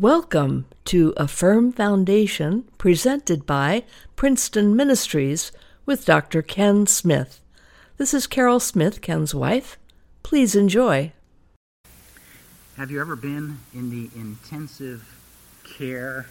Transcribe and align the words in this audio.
Welcome 0.00 0.64
to 0.86 1.12
A 1.18 1.28
Firm 1.28 1.70
Foundation 1.70 2.64
presented 2.78 3.44
by 3.44 3.84
Princeton 4.16 4.74
Ministries 4.74 5.52
with 5.84 6.06
Dr. 6.06 6.40
Ken 6.40 6.86
Smith. 6.86 7.42
This 7.98 8.14
is 8.14 8.26
Carol 8.26 8.58
Smith, 8.58 9.02
Ken's 9.02 9.34
wife. 9.34 9.78
Please 10.22 10.56
enjoy. 10.56 11.12
Have 12.78 12.90
you 12.90 13.02
ever 13.02 13.14
been 13.14 13.58
in 13.74 13.90
the 13.90 14.08
intensive 14.18 15.14
care 15.62 16.24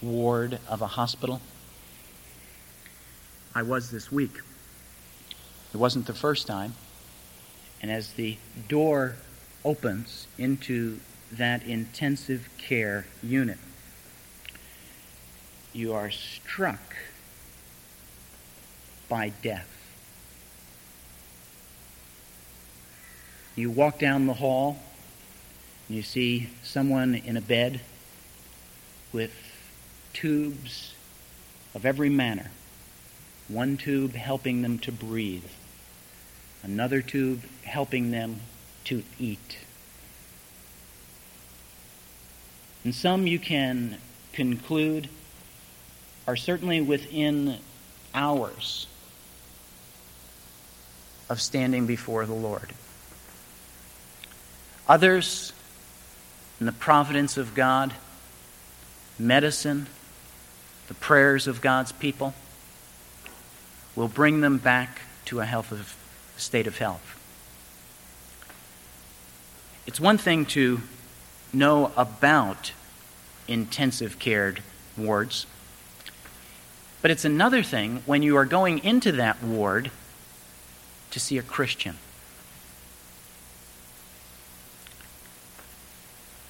ward 0.00 0.58
of 0.66 0.80
a 0.80 0.86
hospital? 0.86 1.42
I 3.54 3.60
was 3.60 3.90
this 3.90 4.10
week. 4.10 4.38
It 5.74 5.76
wasn't 5.76 6.06
the 6.06 6.14
first 6.14 6.46
time. 6.46 6.76
And 7.82 7.90
as 7.90 8.14
the 8.14 8.38
door 8.68 9.16
opens 9.66 10.28
into 10.38 10.98
that 11.32 11.62
intensive 11.64 12.48
care 12.58 13.06
unit. 13.22 13.58
You 15.72 15.94
are 15.94 16.10
struck 16.10 16.96
by 19.08 19.32
death. 19.42 19.68
You 23.56 23.70
walk 23.70 23.98
down 23.98 24.26
the 24.26 24.34
hall, 24.34 24.78
and 25.88 25.96
you 25.96 26.02
see 26.02 26.50
someone 26.62 27.14
in 27.14 27.36
a 27.36 27.40
bed 27.40 27.80
with 29.12 29.32
tubes 30.12 30.94
of 31.74 31.84
every 31.84 32.08
manner. 32.08 32.50
One 33.48 33.76
tube 33.76 34.14
helping 34.14 34.62
them 34.62 34.78
to 34.80 34.92
breathe, 34.92 35.44
another 36.62 37.02
tube 37.02 37.42
helping 37.64 38.10
them 38.10 38.40
to 38.84 39.02
eat. 39.18 39.58
And 42.84 42.94
some 42.94 43.26
you 43.26 43.38
can 43.38 43.98
conclude 44.32 45.08
are 46.26 46.36
certainly 46.36 46.80
within 46.80 47.58
hours 48.14 48.86
of 51.28 51.40
standing 51.40 51.86
before 51.86 52.26
the 52.26 52.34
Lord. 52.34 52.72
Others, 54.88 55.52
in 56.60 56.66
the 56.66 56.72
providence 56.72 57.36
of 57.36 57.54
God, 57.54 57.94
medicine, 59.18 59.86
the 60.88 60.94
prayers 60.94 61.46
of 61.46 61.60
God's 61.60 61.92
people, 61.92 62.34
will 63.94 64.08
bring 64.08 64.40
them 64.40 64.58
back 64.58 65.02
to 65.26 65.40
a 65.40 65.44
health 65.44 65.70
of, 65.70 65.96
state 66.36 66.66
of 66.66 66.78
health. 66.78 67.18
It's 69.86 70.00
one 70.00 70.18
thing 70.18 70.46
to 70.46 70.80
know 71.52 71.92
about 71.96 72.72
intensive 73.52 74.18
cared 74.18 74.62
wards. 74.96 75.46
But 77.00 77.10
it's 77.10 77.24
another 77.24 77.62
thing 77.62 78.02
when 78.06 78.22
you 78.22 78.36
are 78.36 78.44
going 78.44 78.78
into 78.84 79.12
that 79.12 79.42
ward 79.42 79.90
to 81.10 81.20
see 81.20 81.36
a 81.36 81.42
Christian. 81.42 81.96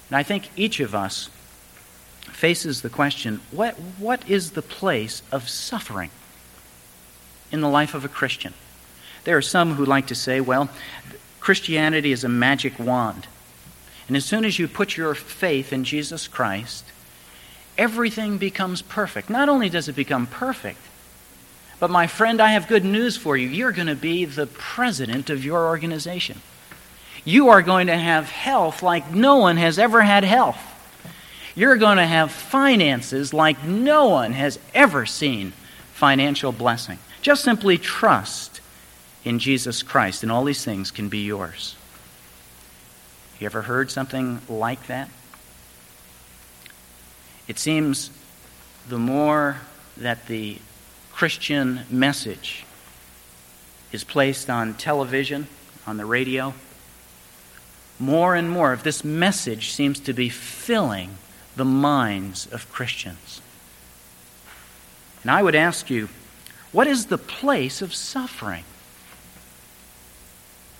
And 0.09 0.17
I 0.17 0.23
think 0.23 0.49
each 0.55 0.79
of 0.79 0.93
us 0.93 1.29
faces 2.21 2.81
the 2.81 2.89
question 2.89 3.41
what, 3.51 3.73
what 3.97 4.29
is 4.29 4.51
the 4.51 4.61
place 4.61 5.23
of 5.31 5.49
suffering 5.49 6.11
in 7.51 7.61
the 7.61 7.69
life 7.69 7.93
of 7.93 8.05
a 8.05 8.09
Christian? 8.09 8.53
There 9.23 9.37
are 9.37 9.41
some 9.41 9.73
who 9.73 9.85
like 9.85 10.07
to 10.07 10.15
say, 10.15 10.39
well, 10.39 10.69
Christianity 11.39 12.11
is 12.11 12.23
a 12.23 12.29
magic 12.29 12.77
wand. 12.77 13.27
And 14.07 14.15
as 14.15 14.25
soon 14.25 14.45
as 14.45 14.59
you 14.59 14.67
put 14.67 14.97
your 14.97 15.15
faith 15.15 15.73
in 15.73 15.83
Jesus 15.83 16.27
Christ, 16.27 16.85
everything 17.77 18.37
becomes 18.37 18.81
perfect. 18.81 19.29
Not 19.29 19.49
only 19.49 19.69
does 19.69 19.87
it 19.87 19.95
become 19.95 20.27
perfect, 20.27 20.79
but 21.79 21.89
my 21.89 22.07
friend, 22.07 22.41
I 22.41 22.51
have 22.51 22.67
good 22.67 22.85
news 22.85 23.17
for 23.17 23.35
you. 23.35 23.47
You're 23.47 23.71
going 23.71 23.87
to 23.87 23.95
be 23.95 24.25
the 24.25 24.47
president 24.47 25.29
of 25.29 25.43
your 25.43 25.67
organization. 25.67 26.41
You 27.25 27.49
are 27.49 27.61
going 27.61 27.87
to 27.87 27.97
have 27.97 28.29
health 28.29 28.83
like 28.83 29.11
no 29.11 29.37
one 29.37 29.57
has 29.57 29.79
ever 29.79 30.01
had 30.01 30.23
health. 30.23 30.57
You're 31.55 31.77
going 31.77 31.97
to 31.97 32.05
have 32.05 32.31
finances 32.31 33.33
like 33.33 33.63
no 33.63 34.07
one 34.07 34.31
has 34.31 34.59
ever 34.73 35.05
seen 35.05 35.53
financial 35.93 36.51
blessing. 36.51 36.99
Just 37.21 37.43
simply 37.43 37.77
trust 37.77 38.59
in 39.23 39.39
Jesus 39.39 39.83
Christ, 39.83 40.23
and 40.23 40.31
all 40.31 40.43
these 40.43 40.65
things 40.65 40.91
can 40.91 41.09
be 41.09 41.19
yours. 41.19 41.75
You 43.39 43.45
ever 43.45 43.61
heard 43.63 43.91
something 43.91 44.41
like 44.49 44.87
that? 44.87 45.09
It 47.47 47.59
seems 47.59 48.09
the 48.87 48.99
more 48.99 49.57
that 49.97 50.27
the 50.27 50.57
Christian 51.11 51.81
message 51.89 52.65
is 53.91 54.03
placed 54.03 54.49
on 54.49 54.73
television, 54.73 55.47
on 55.85 55.97
the 55.97 56.05
radio, 56.05 56.53
more 57.99 58.35
and 58.35 58.49
more 58.49 58.73
of 58.73 58.83
this 58.83 59.03
message 59.03 59.71
seems 59.71 59.99
to 60.01 60.13
be 60.13 60.29
filling 60.29 61.17
the 61.55 61.65
minds 61.65 62.47
of 62.51 62.71
Christians. 62.71 63.41
And 65.21 65.31
I 65.31 65.43
would 65.43 65.55
ask 65.55 65.89
you, 65.89 66.09
what 66.71 66.87
is 66.87 67.05
the 67.05 67.17
place 67.17 67.81
of 67.81 67.93
suffering 67.93 68.63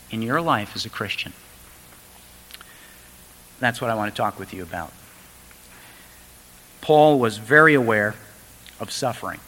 in 0.10 0.22
your 0.22 0.42
life 0.42 0.76
as 0.76 0.86
a 0.86 0.90
Christian? 0.90 1.34
That's 3.60 3.80
what 3.80 3.90
I 3.90 3.96
want 3.96 4.14
to 4.14 4.18
talk 4.18 4.40
with 4.40 4.54
you 4.54 4.64
about. 4.64 4.92
Paul 6.84 7.18
was 7.18 7.38
very 7.38 7.76
aware 7.76 8.14
of 8.78 8.92
suffering. 8.92 9.40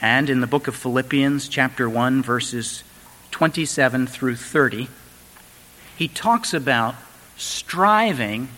And 0.00 0.30
in 0.30 0.40
the 0.40 0.46
book 0.46 0.68
of 0.68 0.76
Philippians, 0.76 1.48
chapter 1.48 1.90
1, 1.90 2.22
verses 2.22 2.84
27 3.32 4.06
through 4.06 4.36
30, 4.36 4.86
he 5.96 6.06
talks 6.06 6.54
about 6.54 6.94
striving 7.36 8.50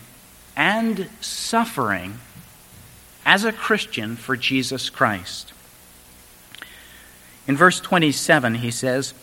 and 0.55 1.09
suffering 1.21 2.19
as 3.25 3.43
a 3.43 3.51
Christian 3.51 4.15
for 4.15 4.37
Jesus 4.37 4.91
Christ. 4.91 5.51
In 7.47 7.57
verse 7.57 7.79
27, 7.79 8.55
he 8.55 8.69
says, 8.69 9.15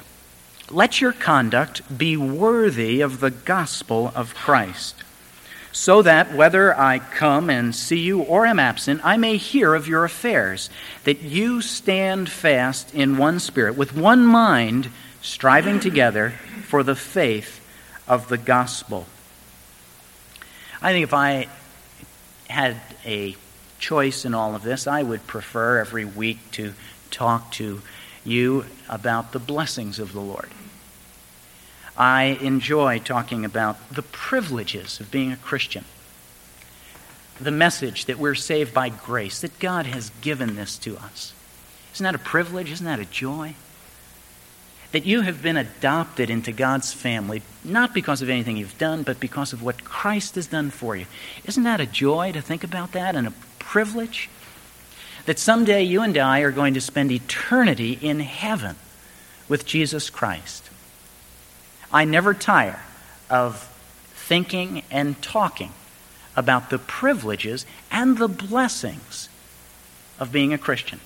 Let 0.68 1.00
your 1.00 1.12
conduct 1.12 1.96
be 1.96 2.16
worthy 2.16 3.02
of 3.02 3.20
the 3.20 3.30
gospel 3.30 4.10
of 4.16 4.34
Christ 4.34 5.04
so 5.72 6.02
that 6.02 6.34
whether 6.34 6.78
I 6.78 6.98
come 6.98 7.48
and 7.50 7.74
see 7.74 8.00
you 8.00 8.20
or 8.20 8.46
am 8.46 8.58
absent, 8.58 9.00
I 9.02 9.16
may 9.16 9.38
hear 9.38 9.74
of 9.74 9.88
your 9.88 10.04
affairs, 10.04 10.70
that 11.04 11.22
you 11.22 11.62
stand 11.62 12.28
fast 12.28 12.94
in 12.94 13.16
one 13.16 13.40
spirit, 13.40 13.76
with 13.76 13.96
one 13.96 14.26
mind, 14.26 14.90
striving 15.22 15.80
together 15.80 16.30
for 16.64 16.82
the 16.82 16.94
faith 16.94 17.60
of 18.06 18.28
the 18.28 18.38
gospel. 18.38 19.06
I 20.82 20.92
think 20.92 21.04
if 21.04 21.14
I 21.14 21.48
had 22.50 22.76
a 23.06 23.36
choice 23.78 24.24
in 24.24 24.34
all 24.34 24.54
of 24.54 24.62
this, 24.62 24.86
I 24.86 25.02
would 25.02 25.26
prefer 25.26 25.78
every 25.78 26.04
week 26.04 26.38
to 26.52 26.74
talk 27.10 27.50
to 27.52 27.80
you 28.24 28.66
about 28.88 29.32
the 29.32 29.38
blessings 29.38 29.98
of 29.98 30.12
the 30.12 30.20
Lord. 30.20 30.48
I 31.96 32.38
enjoy 32.40 32.98
talking 33.00 33.44
about 33.44 33.76
the 33.90 34.02
privileges 34.02 34.98
of 35.00 35.10
being 35.10 35.32
a 35.32 35.36
Christian. 35.36 35.84
The 37.40 37.50
message 37.50 38.06
that 38.06 38.18
we're 38.18 38.34
saved 38.34 38.72
by 38.72 38.88
grace, 38.88 39.40
that 39.40 39.58
God 39.58 39.86
has 39.86 40.10
given 40.20 40.56
this 40.56 40.78
to 40.78 40.96
us. 40.96 41.34
Isn't 41.94 42.04
that 42.04 42.14
a 42.14 42.18
privilege? 42.18 42.70
Isn't 42.70 42.86
that 42.86 43.00
a 43.00 43.04
joy? 43.04 43.54
That 44.92 45.06
you 45.06 45.22
have 45.22 45.42
been 45.42 45.56
adopted 45.56 46.30
into 46.30 46.52
God's 46.52 46.92
family, 46.92 47.42
not 47.64 47.94
because 47.94 48.22
of 48.22 48.30
anything 48.30 48.56
you've 48.56 48.78
done, 48.78 49.02
but 49.02 49.20
because 49.20 49.52
of 49.52 49.62
what 49.62 49.84
Christ 49.84 50.34
has 50.36 50.46
done 50.46 50.70
for 50.70 50.96
you. 50.96 51.06
Isn't 51.44 51.64
that 51.64 51.80
a 51.80 51.86
joy 51.86 52.32
to 52.32 52.40
think 52.40 52.64
about 52.64 52.92
that 52.92 53.16
and 53.16 53.26
a 53.26 53.32
privilege? 53.58 54.28
That 55.26 55.38
someday 55.38 55.82
you 55.82 56.02
and 56.02 56.16
I 56.16 56.40
are 56.40 56.50
going 56.50 56.74
to 56.74 56.80
spend 56.80 57.12
eternity 57.12 57.98
in 58.00 58.20
heaven 58.20 58.76
with 59.48 59.66
Jesus 59.66 60.10
Christ. 60.10 60.70
I 61.92 62.04
never 62.04 62.32
tire 62.32 62.80
of 63.28 63.68
thinking 64.14 64.82
and 64.90 65.20
talking 65.20 65.72
about 66.34 66.70
the 66.70 66.78
privileges 66.78 67.66
and 67.90 68.16
the 68.16 68.28
blessings 68.28 69.28
of 70.18 70.32
being 70.32 70.52
a 70.52 70.58
Christian. 70.58 71.00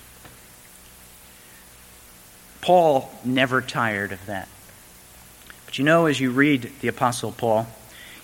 Paul 2.60 3.10
never 3.24 3.60
tired 3.60 4.12
of 4.12 4.24
that. 4.26 4.48
But 5.64 5.78
you 5.78 5.84
know, 5.84 6.06
as 6.06 6.20
you 6.20 6.30
read 6.30 6.70
the 6.80 6.88
Apostle 6.88 7.32
Paul, 7.32 7.66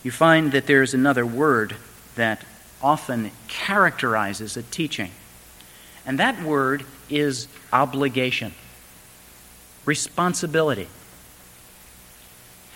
you 0.05 0.11
find 0.11 0.53
that 0.53 0.67
there's 0.67 0.95
another 0.95 1.27
word 1.27 1.77
that 2.15 2.45
often 2.81 3.31
characterizes 3.49 4.57
a 4.57 4.63
teaching. 4.63 5.11
And 6.05 6.19
that 6.19 6.43
word 6.43 6.85
is 7.09 7.49
obligation, 7.73 8.53
responsibility 9.85 10.89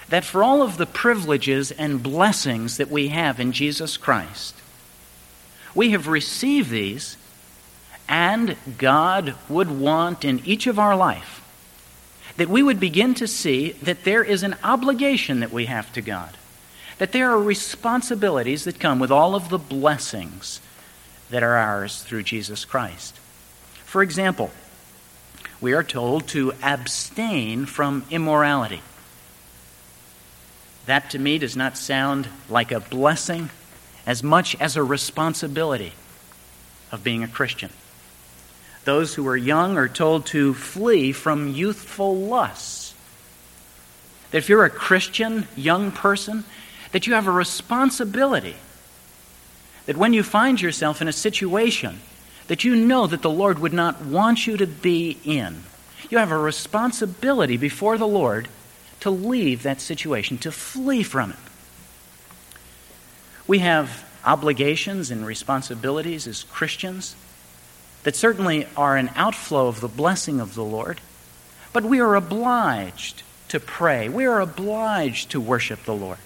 that 0.09 0.25
for 0.25 0.43
all 0.43 0.63
of 0.63 0.77
the 0.77 0.87
privileges 0.87 1.71
and 1.73 2.03
blessings 2.03 2.77
that 2.77 2.91
we 2.91 3.09
have 3.09 3.41
in 3.41 3.53
Jesus 3.53 3.97
Christ, 3.97 4.55
We 5.77 5.91
have 5.91 6.09
received 6.09 6.71
these, 6.71 7.19
and 8.09 8.57
God 8.79 9.35
would 9.47 9.71
want 9.71 10.25
in 10.25 10.41
each 10.47 10.67
of 10.67 10.79
our 10.79 10.97
life 10.97 11.43
that 12.39 12.49
we 12.49 12.63
would 12.63 12.81
begin 12.81 13.13
to 13.15 13.27
see 13.27 13.73
that 13.83 14.05
there 14.05 14.25
is 14.25 14.43
an 14.43 14.57
obligation 14.65 15.41
that 15.41 15.53
we 15.53 15.67
have 15.67 15.93
to 15.93 16.01
God, 16.01 16.37
that 16.97 17.13
there 17.13 17.31
are 17.31 17.41
responsibilities 17.41 18.65
that 18.65 18.81
come 18.81 18.99
with 18.99 19.11
all 19.11 19.35
of 19.35 19.51
the 19.51 19.59
blessings 19.59 20.63
that 21.29 21.43
are 21.43 21.57
ours 21.57 22.03
through 22.03 22.23
Jesus 22.23 22.65
Christ. 22.65 23.19
For 23.85 24.03
example, 24.03 24.51
we 25.61 25.75
are 25.75 25.85
told 25.85 26.27
to 26.29 26.55
abstain 26.63 27.67
from 27.67 28.07
immorality. 28.11 28.81
That 30.87 31.11
to 31.11 31.19
me 31.19 31.39
does 31.39 31.57
not 31.57 31.77
sound 31.77 32.29
like 32.49 32.73
a 32.73 32.81
blessing 32.81 33.51
as 34.07 34.23
much 34.23 34.57
as 34.61 34.77
a 34.77 34.83
responsibility 34.83 35.93
of 36.93 37.03
being 37.03 37.23
a 37.25 37.29
Christian. 37.29 37.71
Those 38.85 39.15
who 39.15 39.27
are 39.27 39.37
young 39.37 39.77
are 39.77 39.89
told 39.89 40.27
to 40.27 40.55
flee 40.55 41.11
from 41.11 41.49
youthful 41.49 42.17
lusts. 42.17 42.95
That 44.31 44.39
if 44.39 44.49
you're 44.49 44.65
a 44.65 44.71
Christian 44.71 45.49
young 45.57 45.91
person, 45.91 46.45
that 46.93 47.07
you 47.07 47.15
have 47.15 47.27
a 47.27 47.33
responsibility. 47.33 48.55
That 49.87 49.97
when 49.97 50.13
you 50.13 50.23
find 50.23 50.61
yourself 50.61 51.03
in 51.03 51.09
a 51.09 51.13
situation 51.13 52.01
that 52.47 52.63
you 52.63 52.77
know 52.77 53.09
that 53.09 53.23
the 53.23 53.31
Lord 53.31 53.59
would 53.59 53.73
not 53.73 54.05
want 54.05 54.47
you 54.47 54.57
to 54.57 54.67
be 54.67 55.19
in, 55.25 55.65
you 56.11 56.19
have 56.19 56.31
a 56.31 56.39
responsibility 56.39 57.57
before 57.57 57.99
the 57.99 58.07
Lord 58.07 58.49
to 59.07 59.11
leave 59.13 59.63
that 59.63 59.81
situation, 59.81 60.37
to 60.37 60.51
flee 60.51 61.05
from 61.05 61.31
it. 61.31 61.37
We 63.47 63.61
have 63.61 64.05
obligations 64.25 65.13
and 65.13 65.25
responsibilities 65.25 66.27
as 66.27 66.43
Christians 66.43 67.15
that 68.03 68.17
certainly 68.17 68.67
are 68.77 68.97
an 68.97 69.11
outflow 69.15 69.69
of 69.69 69.81
the 69.81 69.87
blessing 69.87 70.41
of 70.41 70.57
the 70.57 70.65
Lord, 70.65 71.01
but 71.73 71.85
we 71.85 72.01
are 72.01 72.17
obliged 72.17 73.23
to 73.47 73.61
pray. 73.61 74.09
We 74.09 74.27
are 74.27 74.41
obliged 74.41 75.31
to 75.31 75.41
worship 75.41 75.85
the 75.85 75.95
Lord. 75.95 76.19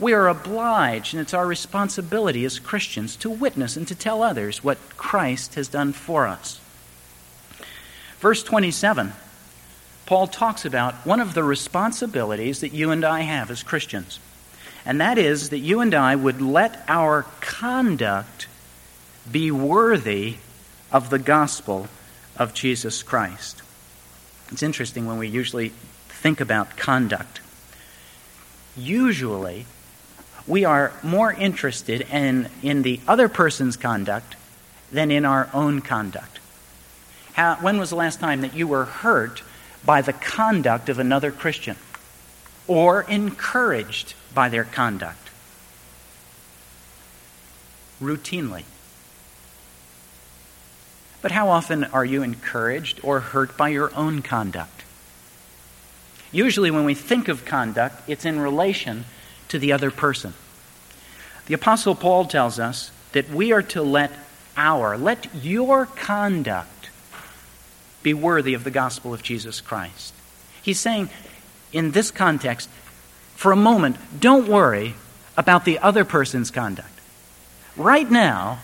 We 0.00 0.12
are 0.12 0.26
obliged, 0.26 1.14
and 1.14 1.20
it's 1.20 1.34
our 1.34 1.46
responsibility 1.46 2.44
as 2.44 2.58
Christians 2.58 3.14
to 3.18 3.30
witness 3.30 3.76
and 3.76 3.86
to 3.86 3.94
tell 3.94 4.24
others 4.24 4.64
what 4.64 4.78
Christ 4.96 5.54
has 5.54 5.68
done 5.68 5.92
for 5.92 6.26
us. 6.26 6.58
Verse 8.18 8.42
27 8.42 9.12
Paul 10.06 10.26
talks 10.26 10.64
about 10.64 10.94
one 11.06 11.20
of 11.20 11.34
the 11.34 11.44
responsibilities 11.44 12.60
that 12.60 12.72
you 12.72 12.90
and 12.90 13.04
I 13.04 13.20
have 13.20 13.50
as 13.50 13.62
Christians, 13.62 14.18
and 14.84 15.00
that 15.00 15.18
is 15.18 15.50
that 15.50 15.58
you 15.58 15.80
and 15.80 15.94
I 15.94 16.16
would 16.16 16.42
let 16.42 16.84
our 16.88 17.24
conduct 17.40 18.48
be 19.30 19.50
worthy 19.50 20.36
of 20.90 21.10
the 21.10 21.18
gospel 21.18 21.88
of 22.36 22.54
Jesus 22.54 23.02
Christ. 23.02 23.62
It's 24.50 24.62
interesting 24.62 25.06
when 25.06 25.18
we 25.18 25.28
usually 25.28 25.72
think 26.08 26.40
about 26.40 26.76
conduct. 26.76 27.40
Usually, 28.76 29.66
we 30.46 30.64
are 30.64 30.92
more 31.02 31.32
interested 31.32 32.02
in, 32.02 32.48
in 32.62 32.82
the 32.82 33.00
other 33.06 33.28
person's 33.28 33.76
conduct 33.76 34.36
than 34.90 35.10
in 35.10 35.24
our 35.24 35.48
own 35.54 35.80
conduct. 35.80 36.40
How, 37.34 37.56
when 37.56 37.78
was 37.78 37.90
the 37.90 37.96
last 37.96 38.20
time 38.20 38.42
that 38.42 38.54
you 38.54 38.66
were 38.66 38.84
hurt 38.84 39.42
by 39.84 40.02
the 40.02 40.12
conduct 40.12 40.88
of 40.88 40.98
another 40.98 41.30
Christian 41.30 41.76
or 42.66 43.02
encouraged 43.02 44.14
by 44.34 44.48
their 44.48 44.64
conduct. 44.64 45.30
Routinely. 48.00 48.64
But 51.20 51.32
how 51.32 51.50
often 51.50 51.84
are 51.84 52.04
you 52.04 52.22
encouraged 52.22 53.00
or 53.02 53.20
hurt 53.20 53.56
by 53.56 53.68
your 53.68 53.94
own 53.94 54.22
conduct? 54.22 54.82
Usually, 56.32 56.70
when 56.70 56.84
we 56.84 56.94
think 56.94 57.28
of 57.28 57.44
conduct, 57.44 58.08
it's 58.08 58.24
in 58.24 58.40
relation 58.40 59.04
to 59.48 59.58
the 59.58 59.72
other 59.72 59.90
person. 59.90 60.34
The 61.46 61.54
Apostle 61.54 61.94
Paul 61.94 62.24
tells 62.24 62.58
us 62.58 62.90
that 63.12 63.28
we 63.28 63.52
are 63.52 63.62
to 63.62 63.82
let 63.82 64.10
our, 64.56 64.96
let 64.96 65.28
your 65.34 65.86
conduct 65.86 66.68
be 68.02 68.14
worthy 68.14 68.54
of 68.54 68.64
the 68.64 68.70
gospel 68.70 69.14
of 69.14 69.22
Jesus 69.22 69.60
Christ. 69.60 70.14
He's 70.62 70.80
saying, 70.80 71.10
in 71.72 71.92
this 71.92 72.10
context, 72.10 72.68
for 73.34 73.52
a 73.52 73.56
moment, 73.56 73.96
don't 74.20 74.48
worry 74.48 74.94
about 75.36 75.64
the 75.64 75.78
other 75.78 76.04
person's 76.04 76.50
conduct. 76.50 76.88
Right 77.76 78.10
now, 78.10 78.60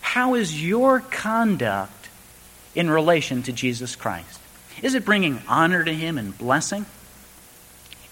how 0.00 0.34
is 0.34 0.64
your 0.64 1.00
conduct 1.00 2.08
in 2.74 2.88
relation 2.88 3.42
to 3.42 3.52
Jesus 3.52 3.96
Christ? 3.96 4.40
Is 4.82 4.94
it 4.94 5.04
bringing 5.04 5.42
honor 5.48 5.82
to 5.84 5.92
Him 5.92 6.18
and 6.18 6.36
blessing? 6.36 6.86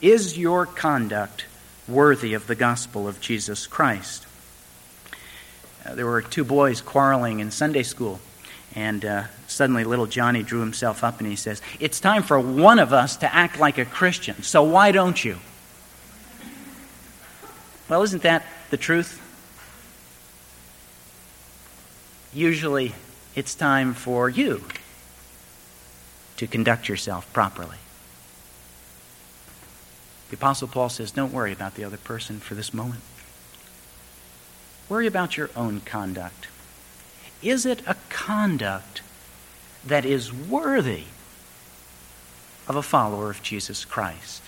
Is 0.01 0.37
your 0.37 0.67
conduct 0.67 1.47
worthy 1.87 2.35
of 2.35 2.47
the 2.47 2.55
gospel 2.55 3.07
of 3.07 3.21
Jesus 3.21 3.67
Christ? 3.67 4.27
Uh, 5.85 5.95
there 5.95 6.07
were 6.07 6.23
two 6.23 6.45
boys 6.45 6.81
quarreling 6.81 7.41
in 7.41 7.51
Sunday 7.51 7.83
school. 7.83 8.21
And 8.75 9.05
uh, 9.05 9.25
suddenly 9.47 9.85
little 9.85 10.07
Johnny 10.07 10.43
drew 10.43 10.61
himself 10.61 11.05
up 11.05 11.21
and 11.21 11.29
he 11.29 11.37
says, 11.37 11.63
It's 11.79 12.01
time 12.01 12.23
for 12.23 12.41
one 12.41 12.79
of 12.79 12.93
us 12.93 13.17
to 13.19 13.33
act 13.33 13.59
like 13.59 13.79
a 13.79 13.85
Christian, 13.85 14.43
so 14.43 14.63
why 14.63 14.91
don't 14.91 15.25
you? 15.25 15.39
Well, 17.89 18.03
isn't 18.03 18.23
that 18.23 18.45
the 18.71 18.77
truth? 18.77 19.21
Usually 22.33 22.95
it's 23.37 23.55
time 23.55 23.95
for 23.95 24.29
you 24.29 24.65
to 26.37 26.47
conduct 26.47 26.89
yourself 26.89 27.33
properly. 27.33 27.77
The 30.31 30.37
Apostle 30.37 30.67
Paul 30.67 30.89
says, 30.89 31.13
Don't 31.13 31.33
worry 31.33 31.53
about 31.53 31.77
the 31.77 31.85
other 31.85 31.97
person 31.97 32.41
for 32.41 32.55
this 32.55 32.75
moment. 32.75 33.03
Worry 34.89 35.07
about 35.07 35.37
your 35.37 35.51
own 35.55 35.81
conduct. 35.81 36.49
Is 37.43 37.67
it 37.67 37.83
a 37.87 37.97
conduct 38.09 39.03
that 39.87 40.05
is 40.05 40.33
worthy 40.33 41.05
of 42.67 42.77
a 42.77 42.83
follower 42.83 43.31
of 43.31 43.43
Jesus 43.43 43.85
Christ? 43.85 44.43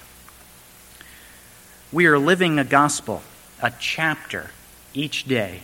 We 1.93 2.07
are 2.07 2.19
living 2.19 2.59
a 2.59 2.65
gospel, 2.65 3.23
a 3.63 3.73
chapter 3.79 4.51
each 4.95 5.25
day, 5.25 5.61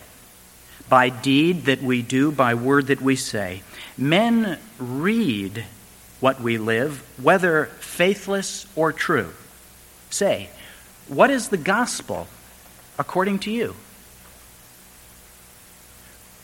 by 0.88 1.08
deed 1.08 1.64
that 1.64 1.82
we 1.82 2.02
do, 2.02 2.30
by 2.30 2.54
word 2.54 2.88
that 2.88 3.00
we 3.00 3.16
say. 3.16 3.62
Men 3.96 4.58
read 4.78 5.64
what 6.20 6.40
we 6.40 6.58
live, 6.58 7.02
whether 7.22 7.66
faithless 7.80 8.66
or 8.76 8.92
true. 8.92 9.32
Say, 10.10 10.50
what 11.08 11.30
is 11.30 11.48
the 11.48 11.56
gospel 11.56 12.28
according 12.98 13.40
to 13.40 13.50
you? 13.50 13.74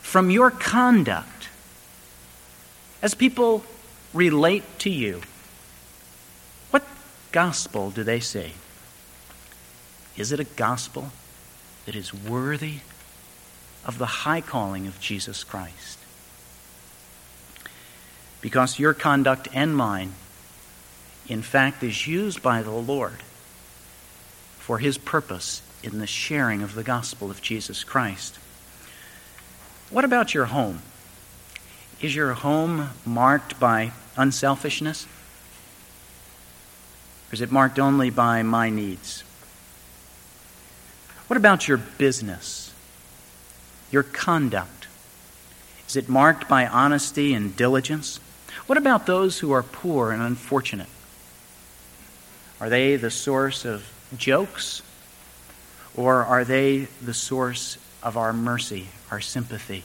From 0.08 0.30
your 0.30 0.50
conduct 0.50 1.50
as 3.02 3.14
people 3.14 3.62
relate 4.14 4.64
to 4.78 4.88
you, 4.88 5.20
what 6.70 6.82
gospel 7.30 7.90
do 7.90 8.02
they 8.02 8.18
see? 8.18 8.54
Is 10.16 10.32
it 10.32 10.40
a 10.40 10.44
gospel 10.44 11.10
that 11.84 11.94
is 11.94 12.14
worthy 12.14 12.78
of 13.84 13.98
the 13.98 14.06
high 14.06 14.40
calling 14.40 14.86
of 14.86 14.98
Jesus 14.98 15.44
Christ? 15.44 15.98
Because 18.40 18.78
your 18.78 18.94
conduct 18.94 19.46
and 19.52 19.76
mine, 19.76 20.14
in 21.28 21.42
fact, 21.42 21.82
is 21.82 22.06
used 22.06 22.42
by 22.42 22.62
the 22.62 22.70
Lord 22.70 23.22
for 24.56 24.78
his 24.78 24.96
purpose 24.96 25.60
in 25.82 25.98
the 25.98 26.06
sharing 26.06 26.62
of 26.62 26.74
the 26.74 26.82
gospel 26.82 27.30
of 27.30 27.42
Jesus 27.42 27.84
Christ. 27.84 28.38
What 29.90 30.04
about 30.04 30.34
your 30.34 30.46
home? 30.46 30.82
Is 32.00 32.14
your 32.14 32.34
home 32.34 32.90
marked 33.06 33.58
by 33.58 33.92
unselfishness? 34.16 35.06
Or 37.30 37.34
is 37.34 37.40
it 37.40 37.50
marked 37.50 37.78
only 37.78 38.10
by 38.10 38.42
my 38.42 38.68
needs? 38.68 39.24
What 41.26 41.38
about 41.38 41.68
your 41.68 41.78
business? 41.78 42.74
Your 43.90 44.02
conduct? 44.02 44.88
Is 45.88 45.96
it 45.96 46.08
marked 46.08 46.48
by 46.48 46.66
honesty 46.66 47.32
and 47.32 47.56
diligence? 47.56 48.20
What 48.66 48.76
about 48.76 49.06
those 49.06 49.38
who 49.38 49.52
are 49.52 49.62
poor 49.62 50.12
and 50.12 50.22
unfortunate? 50.22 50.88
Are 52.60 52.68
they 52.68 52.96
the 52.96 53.10
source 53.10 53.64
of 53.64 53.90
jokes? 54.16 54.82
Or 55.96 56.24
are 56.26 56.44
they 56.44 56.88
the 57.00 57.14
source 57.14 57.78
of 58.08 58.16
our 58.16 58.32
mercy, 58.32 58.88
our 59.10 59.20
sympathy, 59.20 59.84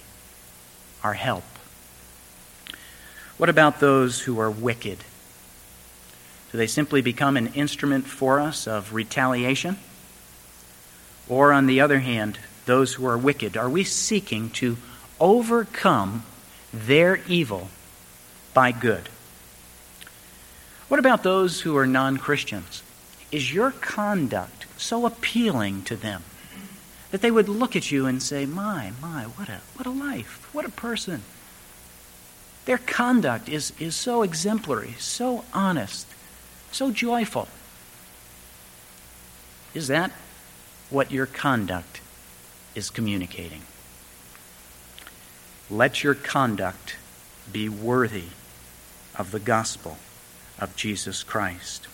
our 1.03 1.13
help? 1.13 1.43
What 3.35 3.49
about 3.49 3.81
those 3.81 4.21
who 4.21 4.39
are 4.39 4.49
wicked? 4.49 4.99
Do 6.49 6.57
they 6.57 6.67
simply 6.67 7.01
become 7.01 7.35
an 7.35 7.47
instrument 7.47 8.05
for 8.05 8.39
us 8.39 8.65
of 8.65 8.93
retaliation? 8.93 9.77
Or, 11.27 11.51
on 11.51 11.65
the 11.65 11.81
other 11.81 11.99
hand, 11.99 12.39
those 12.65 12.93
who 12.93 13.05
are 13.05 13.17
wicked? 13.17 13.57
Are 13.57 13.69
we 13.69 13.83
seeking 13.83 14.49
to 14.51 14.77
overcome 15.19 16.23
their 16.73 17.19
evil 17.27 17.67
by 18.53 18.71
good? 18.71 19.09
What 20.87 21.01
about 21.01 21.23
those 21.23 21.59
who 21.61 21.75
are 21.75 21.87
non 21.87 22.15
Christians? 22.15 22.83
Is 23.33 23.53
your 23.53 23.71
conduct 23.71 24.65
so 24.77 25.05
appealing 25.05 25.81
to 25.83 25.97
them 25.97 26.23
that 27.13 27.21
they 27.21 27.29
would 27.29 27.47
look 27.47 27.75
at 27.75 27.91
you 27.91 28.07
and 28.07 28.23
say, 28.23 28.43
My, 28.43 28.91
my, 28.99 29.25
what 29.25 29.47
a, 29.47 29.59
what 29.75 29.85
a 29.85 29.91
life, 29.91 30.49
what 30.51 30.65
a 30.65 30.69
person? 30.69 31.21
Their 32.65 32.79
conduct 32.79 33.47
is, 33.47 33.71
is 33.79 33.95
so 33.95 34.23
exemplary, 34.23 34.95
so 34.97 35.45
honest, 35.53 36.07
so 36.71 36.89
joyful. 36.89 37.47
Is 39.75 39.89
that 39.89 40.11
what 40.89 41.11
your 41.11 41.27
conduct 41.27 42.01
is 42.73 42.89
communicating? 42.89 43.61
Let 45.69 46.03
your 46.03 46.15
conduct 46.15 46.95
be 47.51 47.69
worthy 47.69 48.29
of 49.15 49.29
the 49.29 49.39
gospel 49.39 49.99
of 50.57 50.75
Jesus 50.75 51.21
Christ. 51.21 51.87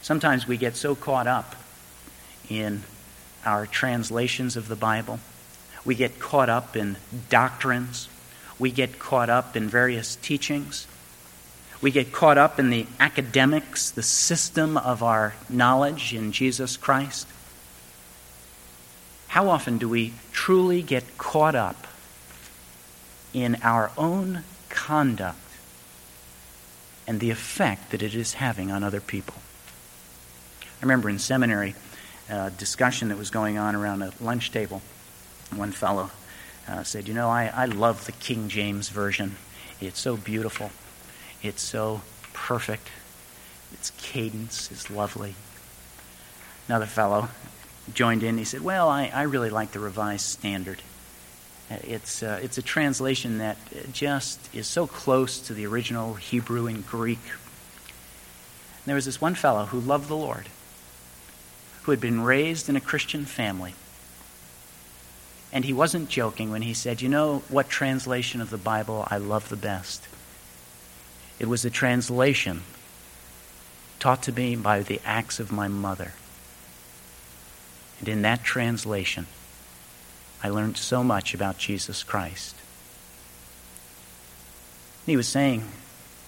Sometimes 0.00 0.48
we 0.48 0.56
get 0.56 0.76
so 0.76 0.94
caught 0.94 1.26
up 1.26 1.56
in 2.48 2.82
our 3.46 3.66
translations 3.66 4.56
of 4.56 4.68
the 4.68 4.76
Bible, 4.76 5.20
we 5.84 5.94
get 5.94 6.18
caught 6.18 6.50
up 6.50 6.76
in 6.76 6.96
doctrines, 7.30 8.08
we 8.58 8.70
get 8.70 8.98
caught 8.98 9.30
up 9.30 9.56
in 9.56 9.68
various 9.68 10.16
teachings. 10.16 10.86
We 11.82 11.90
get 11.90 12.10
caught 12.10 12.38
up 12.38 12.58
in 12.58 12.70
the 12.70 12.86
academics, 12.98 13.90
the 13.90 14.02
system 14.02 14.76
of 14.78 15.02
our 15.02 15.34
knowledge 15.48 16.14
in 16.14 16.32
Jesus 16.32 16.76
Christ. 16.76 17.28
How 19.28 19.48
often 19.48 19.76
do 19.76 19.88
we 19.88 20.14
truly 20.32 20.80
get 20.80 21.18
caught 21.18 21.54
up 21.54 21.86
in 23.34 23.56
our 23.62 23.90
own 23.98 24.44
conduct 24.70 25.38
and 27.06 27.20
the 27.20 27.30
effect 27.30 27.90
that 27.90 28.02
it 28.02 28.14
is 28.14 28.34
having 28.34 28.70
on 28.70 28.82
other 28.82 29.00
people? 29.00 29.34
I 30.62 30.82
remember 30.82 31.10
in 31.10 31.18
seminary 31.18 31.74
a 32.28 32.50
discussion 32.50 33.08
that 33.08 33.18
was 33.18 33.30
going 33.30 33.58
on 33.58 33.74
around 33.74 34.02
a 34.02 34.12
lunch 34.20 34.50
table. 34.50 34.82
One 35.54 35.72
fellow 35.72 36.10
uh, 36.68 36.82
said, 36.82 37.08
You 37.08 37.14
know, 37.14 37.28
I, 37.28 37.46
I 37.54 37.66
love 37.66 38.06
the 38.06 38.12
King 38.12 38.48
James 38.48 38.88
Version. 38.88 39.36
It's 39.80 40.00
so 40.00 40.16
beautiful, 40.16 40.70
it's 41.42 41.62
so 41.62 42.02
perfect, 42.32 42.88
its 43.72 43.90
cadence 43.98 44.70
is 44.70 44.90
lovely. 44.90 45.34
Another 46.68 46.86
fellow 46.86 47.28
joined 47.94 48.22
in. 48.22 48.38
He 48.38 48.44
said, 48.44 48.62
Well, 48.62 48.88
I, 48.88 49.10
I 49.14 49.22
really 49.22 49.50
like 49.50 49.72
the 49.72 49.78
Revised 49.78 50.24
Standard. 50.24 50.82
Uh, 51.70 51.76
it's, 51.82 52.22
uh, 52.22 52.38
it's 52.42 52.58
a 52.58 52.62
translation 52.62 53.38
that 53.38 53.56
just 53.92 54.54
is 54.54 54.66
so 54.66 54.86
close 54.86 55.40
to 55.40 55.54
the 55.54 55.66
original 55.66 56.14
Hebrew 56.14 56.66
and 56.66 56.86
Greek. 56.86 57.18
And 57.18 58.84
there 58.86 58.94
was 58.94 59.04
this 59.04 59.20
one 59.20 59.34
fellow 59.34 59.66
who 59.66 59.80
loved 59.80 60.08
the 60.08 60.16
Lord, 60.16 60.48
who 61.86 61.92
had 61.92 62.00
been 62.00 62.20
raised 62.20 62.68
in 62.68 62.74
a 62.74 62.80
Christian 62.80 63.24
family. 63.24 63.72
And 65.52 65.64
he 65.64 65.72
wasn't 65.72 66.08
joking 66.08 66.50
when 66.50 66.62
he 66.62 66.74
said, 66.74 67.00
You 67.00 67.08
know 67.08 67.44
what 67.48 67.68
translation 67.68 68.40
of 68.40 68.50
the 68.50 68.58
Bible 68.58 69.06
I 69.08 69.18
love 69.18 69.48
the 69.48 69.56
best? 69.56 70.08
It 71.38 71.46
was 71.46 71.62
the 71.62 71.70
translation 71.70 72.64
taught 74.00 74.24
to 74.24 74.32
me 74.32 74.56
by 74.56 74.80
the 74.80 75.00
acts 75.04 75.38
of 75.38 75.52
my 75.52 75.68
mother. 75.68 76.14
And 78.00 78.08
in 78.08 78.22
that 78.22 78.42
translation, 78.42 79.28
I 80.42 80.48
learned 80.48 80.78
so 80.78 81.04
much 81.04 81.34
about 81.34 81.56
Jesus 81.56 82.02
Christ. 82.02 82.56
He 85.06 85.16
was 85.16 85.28
saying 85.28 85.62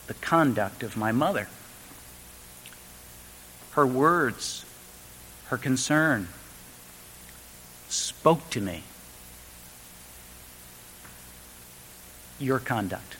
the 0.06 0.14
conduct 0.14 0.84
of 0.84 0.96
my 0.96 1.10
mother, 1.10 1.48
her 3.72 3.84
words, 3.84 4.64
her 5.48 5.58
concern 5.58 6.28
spoke 7.88 8.48
to 8.50 8.60
me. 8.60 8.82
Your 12.38 12.58
conduct 12.58 13.16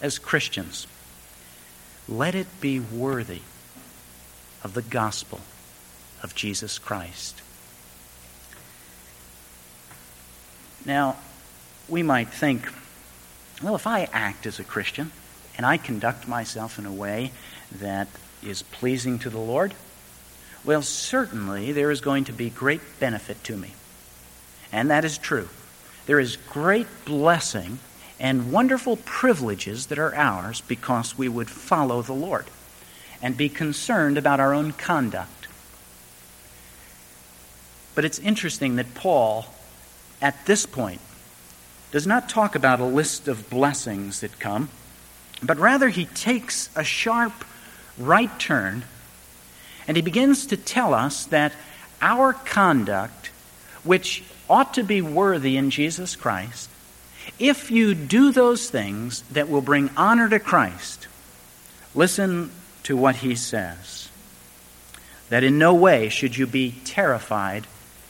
as 0.00 0.18
Christians, 0.18 0.86
let 2.08 2.34
it 2.34 2.46
be 2.60 2.80
worthy 2.80 3.40
of 4.62 4.74
the 4.74 4.82
gospel 4.82 5.40
of 6.22 6.34
Jesus 6.34 6.78
Christ. 6.78 7.42
Now, 10.84 11.16
we 11.88 12.02
might 12.02 12.28
think, 12.28 12.68
well, 13.62 13.74
if 13.74 13.86
I 13.86 14.08
act 14.12 14.46
as 14.46 14.58
a 14.58 14.64
Christian 14.64 15.10
and 15.56 15.66
I 15.66 15.76
conduct 15.76 16.28
myself 16.28 16.78
in 16.78 16.86
a 16.86 16.92
way 16.92 17.32
that 17.72 18.08
is 18.42 18.62
pleasing 18.62 19.18
to 19.20 19.30
the 19.30 19.38
Lord, 19.38 19.74
well, 20.64 20.82
certainly 20.82 21.72
there 21.72 21.90
is 21.90 22.00
going 22.00 22.24
to 22.24 22.32
be 22.32 22.50
great 22.50 22.80
benefit 23.00 23.42
to 23.44 23.56
me. 23.56 23.72
And 24.72 24.90
that 24.90 25.04
is 25.04 25.18
true. 25.18 25.48
There 26.06 26.20
is 26.20 26.36
great 26.36 26.86
blessing 27.04 27.78
and 28.20 28.52
wonderful 28.52 28.96
privileges 28.96 29.86
that 29.86 29.98
are 29.98 30.14
ours 30.14 30.60
because 30.62 31.16
we 31.16 31.28
would 31.28 31.48
follow 31.48 32.02
the 32.02 32.12
Lord 32.12 32.46
and 33.22 33.36
be 33.36 33.48
concerned 33.48 34.18
about 34.18 34.40
our 34.40 34.54
own 34.54 34.72
conduct. 34.72 35.48
But 37.94 38.04
it's 38.04 38.18
interesting 38.18 38.76
that 38.76 38.94
Paul, 38.94 39.46
at 40.20 40.46
this 40.46 40.66
point, 40.66 41.00
does 41.90 42.06
not 42.06 42.28
talk 42.28 42.54
about 42.54 42.80
a 42.80 42.84
list 42.84 43.28
of 43.28 43.48
blessings 43.50 44.20
that 44.20 44.38
come, 44.38 44.68
but 45.42 45.58
rather 45.58 45.88
he 45.88 46.04
takes 46.04 46.68
a 46.76 46.84
sharp 46.84 47.32
right 47.96 48.38
turn 48.38 48.84
and 49.88 49.96
he 49.96 50.02
begins 50.02 50.46
to 50.46 50.56
tell 50.56 50.92
us 50.92 51.24
that 51.26 51.52
our 52.02 52.34
conduct, 52.34 53.30
which 53.82 54.22
ought 54.48 54.74
to 54.74 54.82
be 54.82 55.00
worthy 55.00 55.56
in 55.56 55.70
Jesus 55.70 56.14
Christ, 56.14 56.68
if 57.38 57.70
you 57.70 57.94
do 57.94 58.30
those 58.30 58.68
things 58.68 59.22
that 59.32 59.48
will 59.48 59.62
bring 59.62 59.90
honor 59.96 60.28
to 60.28 60.38
Christ, 60.38 61.08
listen 61.94 62.50
to 62.84 62.96
what 62.96 63.16
he 63.16 63.34
says. 63.34 64.08
That 65.30 65.44
in 65.44 65.58
no 65.58 65.74
way 65.74 66.08
should 66.10 66.36
you 66.36 66.46
be 66.46 66.74
terrified 66.84 67.66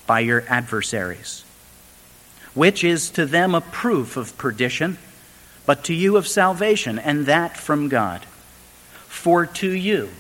by 0.07 0.21
your 0.21 0.45
adversaries, 0.49 1.45
which 2.55 2.83
is 2.83 3.11
to 3.11 3.27
them 3.27 3.55
a 3.55 3.61
proof 3.61 4.17
of 4.17 4.37
perdition, 4.37 4.99
but 5.67 5.85
to 5.85 5.95
you 5.95 6.17
of 6.17 6.27
salvation, 6.27 6.99
and 6.99 7.27
that 7.27 7.57
from 7.57 7.89
God. 7.89 8.25
For 9.07 9.47
to 9.47 9.71
you, 9.71 10.11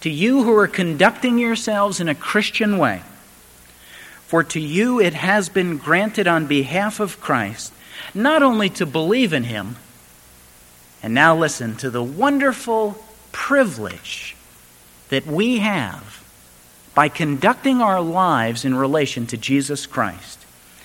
to 0.00 0.10
you 0.10 0.44
who 0.44 0.56
are 0.56 0.68
conducting 0.68 1.38
yourselves 1.38 2.00
in 2.00 2.08
a 2.08 2.14
Christian 2.14 2.78
way, 2.78 3.02
for 4.26 4.44
to 4.44 4.60
you 4.60 5.00
it 5.00 5.14
has 5.14 5.48
been 5.48 5.78
granted 5.78 6.26
on 6.26 6.46
behalf 6.46 7.00
of 7.00 7.20
Christ 7.20 7.72
not 8.14 8.42
only 8.42 8.68
to 8.70 8.86
believe 8.86 9.32
in 9.32 9.44
him, 9.44 9.76
and 11.02 11.14
now 11.14 11.36
listen 11.36 11.76
to 11.76 11.90
the 11.90 12.02
wonderful 12.02 13.02
privilege 13.32 14.36
that 15.10 15.26
we 15.26 15.58
have 15.58 16.24
by 16.94 17.08
conducting 17.08 17.80
our 17.80 18.00
lives 18.00 18.64
in 18.64 18.74
relation 18.74 19.26
to 19.26 19.36
Jesus 19.36 19.86
Christ. 19.86 20.44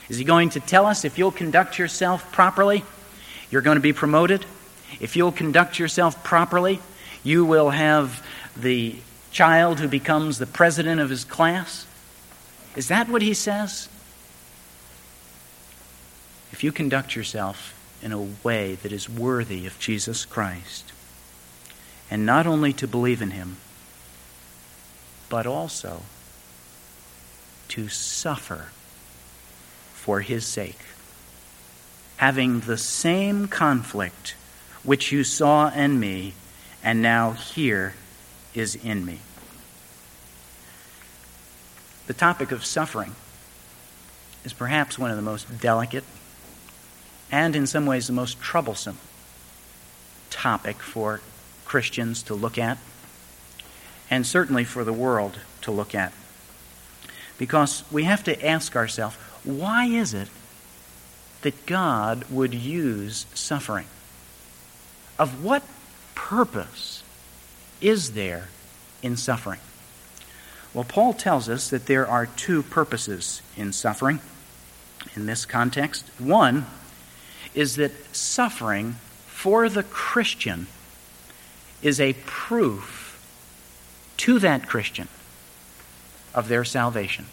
Is 0.09 0.17
he 0.17 0.23
going 0.23 0.49
to 0.49 0.59
tell 0.59 0.85
us 0.85 1.05
if 1.05 1.17
you'll 1.17 1.31
conduct 1.31 1.79
yourself 1.79 2.31
properly, 2.31 2.83
you're 3.49 3.61
going 3.61 3.77
to 3.77 3.81
be 3.81 3.93
promoted? 3.93 4.45
If 4.99 5.15
you'll 5.15 5.31
conduct 5.31 5.79
yourself 5.79 6.23
properly, 6.23 6.79
you 7.23 7.45
will 7.45 7.71
have 7.71 8.23
the 8.55 8.97
child 9.31 9.79
who 9.79 9.87
becomes 9.87 10.37
the 10.37 10.45
president 10.45 11.01
of 11.01 11.09
his 11.09 11.25
class? 11.25 11.87
Is 12.75 12.87
that 12.87 13.09
what 13.09 13.21
he 13.21 13.33
says? 13.33 13.89
if 16.53 16.63
you 16.63 16.71
conduct 16.71 17.15
yourself 17.15 17.73
in 18.01 18.11
a 18.13 18.27
way 18.43 18.75
that 18.75 18.91
is 18.91 19.09
worthy 19.09 19.65
of 19.65 19.77
Jesus 19.79 20.23
Christ, 20.23 20.93
and 22.11 22.27
not 22.27 22.45
only 22.45 22.71
to 22.73 22.87
believe 22.87 23.23
in 23.23 23.31
him, 23.31 23.57
but 25.29 25.47
also 25.47 26.03
to 27.69 27.89
suffer 27.89 28.67
for 29.93 30.21
his 30.21 30.45
sake, 30.45 30.79
having 32.17 32.59
the 32.61 32.77
same 32.77 33.47
conflict 33.47 34.35
which 34.83 35.11
you 35.11 35.23
saw 35.23 35.69
in 35.73 35.99
me 35.99 36.33
and 36.83 37.01
now 37.01 37.31
here 37.31 37.95
is 38.53 38.75
in 38.75 39.05
me. 39.05 39.19
The 42.07 42.13
topic 42.13 42.51
of 42.51 42.65
suffering 42.65 43.15
is 44.43 44.53
perhaps 44.53 44.99
one 44.99 45.09
of 45.09 45.15
the 45.15 45.21
most 45.21 45.59
delicate 45.59 46.03
and 47.31 47.55
in 47.55 47.65
some 47.65 47.85
ways 47.85 48.07
the 48.07 48.13
most 48.13 48.39
troublesome 48.39 48.97
topic 50.29 50.77
for 50.77 51.21
Christians 51.65 52.21
to 52.23 52.35
look 52.35 52.57
at, 52.57 52.77
and 54.09 54.25
certainly 54.25 54.63
for 54.63 54.83
the 54.83 54.93
world 54.93 55.39
to 55.61 55.71
look 55.71 55.95
at. 55.95 56.13
Because 57.37 57.83
we 57.91 58.03
have 58.03 58.23
to 58.25 58.45
ask 58.45 58.75
ourselves 58.75 59.15
why 59.43 59.85
is 59.85 60.13
it 60.13 60.29
that 61.41 61.65
God 61.65 62.25
would 62.29 62.53
use 62.53 63.25
suffering? 63.33 63.87
Of 65.17 65.43
what 65.43 65.63
purpose 66.15 67.02
is 67.81 68.13
there 68.13 68.49
in 69.01 69.17
suffering? 69.17 69.59
Well, 70.73 70.83
Paul 70.83 71.13
tells 71.13 71.49
us 71.49 71.69
that 71.69 71.85
there 71.85 72.07
are 72.07 72.25
two 72.25 72.63
purposes 72.63 73.41
in 73.55 73.73
suffering 73.73 74.19
in 75.15 75.25
this 75.25 75.45
context. 75.45 76.05
One 76.17 76.65
is 77.53 77.75
that 77.75 78.15
suffering 78.15 78.93
for 79.27 79.69
the 79.69 79.83
Christian 79.83 80.67
is 81.81 81.99
a 81.99 82.13
proof 82.25 83.19
to 84.17 84.39
that 84.39 84.67
Christian 84.67 85.07
of 86.33 86.47
their 86.47 86.63
salvation. 86.63 87.25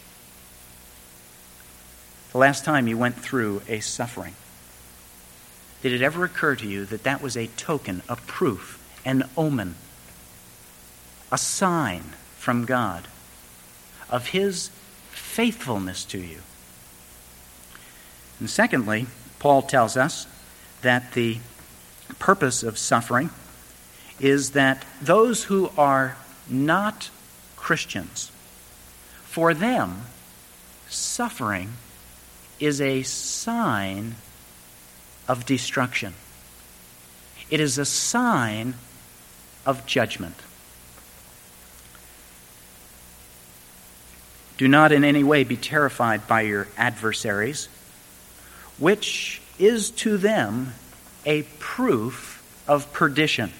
The 2.31 2.37
last 2.37 2.63
time 2.63 2.87
you 2.87 2.97
went 2.97 3.15
through 3.15 3.61
a 3.67 3.79
suffering, 3.79 4.35
did 5.81 5.93
it 5.93 6.01
ever 6.01 6.23
occur 6.23 6.55
to 6.55 6.67
you 6.67 6.85
that 6.85 7.03
that 7.03 7.21
was 7.21 7.35
a 7.35 7.47
token, 7.47 8.03
a 8.07 8.15
proof, 8.15 8.79
an 9.03 9.27
omen, 9.35 9.75
a 11.31 11.37
sign 11.37 12.01
from 12.37 12.65
God 12.65 13.07
of 14.09 14.27
His 14.27 14.69
faithfulness 15.11 16.03
to 16.05 16.17
you? 16.17 16.39
And 18.39 18.49
secondly, 18.49 19.07
Paul 19.39 19.61
tells 19.61 19.95
us 19.95 20.27
that 20.81 21.13
the 21.13 21.37
purpose 22.19 22.63
of 22.63 22.77
suffering 22.77 23.29
is 24.19 24.51
that 24.51 24.85
those 25.01 25.45
who 25.45 25.71
are 25.77 26.17
not 26.49 27.09
Christians, 27.55 28.31
for 29.23 29.53
them, 29.53 30.01
suffering 30.89 31.73
is 32.59 32.81
a 32.81 33.03
sign 33.03 34.15
of 35.27 35.45
destruction. 35.45 36.13
It 37.49 37.59
is 37.59 37.77
a 37.77 37.85
sign 37.85 38.75
of 39.65 39.85
judgment. 39.85 40.35
Do 44.61 44.67
not 44.67 44.91
in 44.91 45.03
any 45.03 45.23
way 45.23 45.43
be 45.43 45.57
terrified 45.57 46.27
by 46.27 46.41
your 46.41 46.67
adversaries, 46.77 47.67
which 48.77 49.41
is 49.57 49.89
to 49.89 50.17
them 50.17 50.75
a 51.25 51.41
proof 51.57 52.43
of 52.67 52.93
perdition 52.93 53.53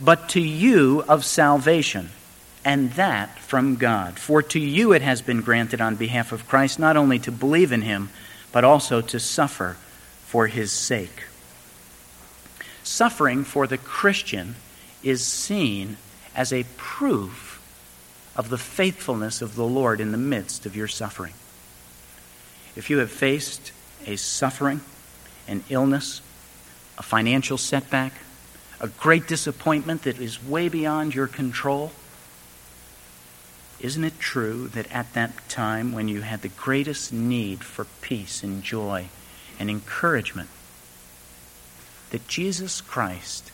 but 0.00 0.30
to 0.30 0.40
you 0.40 1.04
of 1.06 1.26
salvation, 1.26 2.08
and 2.64 2.92
that 2.92 3.38
from 3.40 3.76
God. 3.76 4.18
For 4.18 4.40
to 4.40 4.58
you 4.58 4.94
it 4.94 5.02
has 5.02 5.20
been 5.20 5.42
granted 5.42 5.82
on 5.82 5.96
behalf 5.96 6.32
of 6.32 6.48
Christ 6.48 6.78
not 6.78 6.96
only 6.96 7.18
to 7.18 7.30
believe 7.30 7.70
in 7.70 7.82
him, 7.82 8.08
but 8.52 8.64
also 8.64 9.02
to 9.02 9.20
suffer 9.20 9.76
for 10.24 10.46
his 10.46 10.72
sake. 10.72 11.24
Suffering 12.82 13.44
for 13.44 13.66
the 13.66 13.76
Christian 13.76 14.56
is 15.02 15.22
seen 15.22 15.98
as 16.34 16.54
a 16.54 16.64
proof 16.78 17.49
of 18.40 18.48
the 18.48 18.56
faithfulness 18.56 19.42
of 19.42 19.54
the 19.54 19.66
Lord 19.66 20.00
in 20.00 20.12
the 20.12 20.16
midst 20.16 20.64
of 20.64 20.74
your 20.74 20.88
suffering. 20.88 21.34
If 22.74 22.88
you 22.88 22.96
have 22.96 23.10
faced 23.10 23.70
a 24.06 24.16
suffering, 24.16 24.80
an 25.46 25.62
illness, 25.68 26.22
a 26.96 27.02
financial 27.02 27.58
setback, 27.58 28.14
a 28.80 28.88
great 28.88 29.28
disappointment 29.28 30.04
that 30.04 30.18
is 30.18 30.42
way 30.42 30.70
beyond 30.70 31.14
your 31.14 31.26
control? 31.26 31.92
Isn't 33.78 34.04
it 34.04 34.18
true 34.18 34.68
that 34.68 34.90
at 34.90 35.12
that 35.12 35.46
time 35.50 35.92
when 35.92 36.08
you 36.08 36.22
had 36.22 36.40
the 36.40 36.48
greatest 36.48 37.12
need 37.12 37.62
for 37.62 37.84
peace 38.00 38.42
and 38.42 38.62
joy 38.62 39.08
and 39.58 39.68
encouragement, 39.68 40.48
that 42.08 42.26
Jesus 42.26 42.80
Christ, 42.80 43.52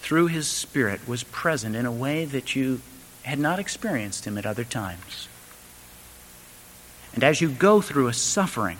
through 0.00 0.26
his 0.26 0.48
Spirit, 0.48 1.06
was 1.06 1.22
present 1.22 1.76
in 1.76 1.86
a 1.86 1.92
way 1.92 2.24
that 2.24 2.56
you 2.56 2.80
had 3.24 3.38
not 3.38 3.58
experienced 3.58 4.24
him 4.24 4.38
at 4.38 4.46
other 4.46 4.64
times? 4.64 5.28
And 7.14 7.22
as 7.22 7.40
you 7.40 7.48
go 7.48 7.80
through 7.80 8.08
a 8.08 8.14
suffering, 8.14 8.78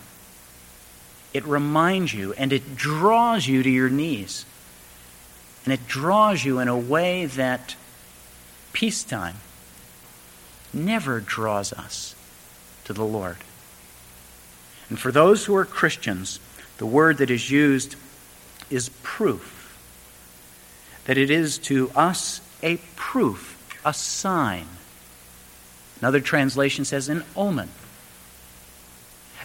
it 1.32 1.44
reminds 1.44 2.14
you 2.14 2.32
and 2.34 2.52
it 2.52 2.76
draws 2.76 3.46
you 3.46 3.62
to 3.62 3.70
your 3.70 3.90
knees 3.90 4.46
and 5.64 5.72
it 5.72 5.86
draws 5.86 6.44
you 6.44 6.58
in 6.58 6.68
a 6.68 6.78
way 6.78 7.26
that 7.26 7.74
peacetime 8.72 9.36
never 10.72 11.20
draws 11.20 11.72
us 11.72 12.14
to 12.84 12.92
the 12.92 13.04
Lord. 13.04 13.38
And 14.90 14.98
for 14.98 15.10
those 15.10 15.46
who 15.46 15.56
are 15.56 15.64
Christians, 15.64 16.38
the 16.78 16.86
word 16.86 17.18
that 17.18 17.30
is 17.30 17.50
used 17.50 17.96
is 18.68 18.90
proof. 19.02 19.78
That 21.06 21.16
it 21.16 21.30
is 21.30 21.58
to 21.58 21.90
us 21.94 22.40
a 22.62 22.76
proof, 22.96 23.53
a 23.84 23.94
sign. 23.94 24.66
Another 26.00 26.20
translation 26.20 26.84
says 26.84 27.08
an 27.08 27.24
omen. 27.36 27.70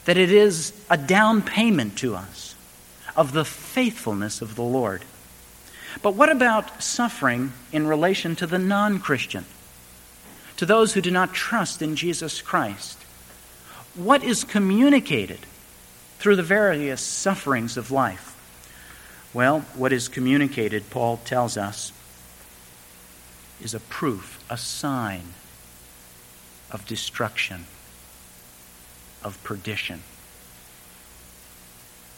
That 0.06 0.18
it 0.18 0.32
is 0.32 0.74
a 0.90 0.98
down 0.98 1.42
payment 1.42 1.98
to 2.00 2.16
us 2.16 2.56
of 3.16 3.34
the 3.34 3.46
faithfulness 3.46 4.42
of 4.42 4.56
the 4.56 4.64
Lord. 4.64 5.04
But 6.02 6.16
what 6.16 6.30
about 6.30 6.82
suffering 6.82 7.52
in 7.72 7.88
relation 7.88 8.36
to 8.38 8.48
the 8.48 8.60
non 8.60 9.00
Christian, 9.00 9.46
to 10.58 10.66
those 10.66 10.94
who 10.94 11.02
do 11.02 11.12
not 11.12 11.34
trust 11.34 11.82
in 11.82 11.96
Jesus 11.96 12.42
Christ? 12.42 12.98
What 13.96 14.24
is 14.24 14.44
communicated 14.44 15.40
through 16.20 16.36
the 16.36 16.44
various 16.44 17.02
sufferings 17.02 17.76
of 17.76 17.92
life? 17.92 18.36
Well, 19.34 19.62
what 19.76 19.94
is 19.94 20.08
communicated, 20.08 20.90
Paul 20.90 21.18
tells 21.18 21.58
us, 21.58 21.92
is 23.62 23.74
a 23.74 23.80
proof, 23.80 24.44
a 24.50 24.58
sign 24.58 25.34
of 26.72 26.86
destruction, 26.86 27.66
of 29.24 29.42
perdition. 29.44 30.02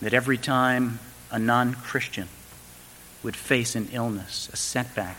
That 0.02 0.14
every 0.14 0.38
time 0.38 1.00
a 1.32 1.40
non 1.40 1.74
Christian 1.74 2.28
would 3.24 3.36
face 3.36 3.76
an 3.76 3.90
illness, 3.92 4.50
a 4.52 4.56
setback. 4.56 5.18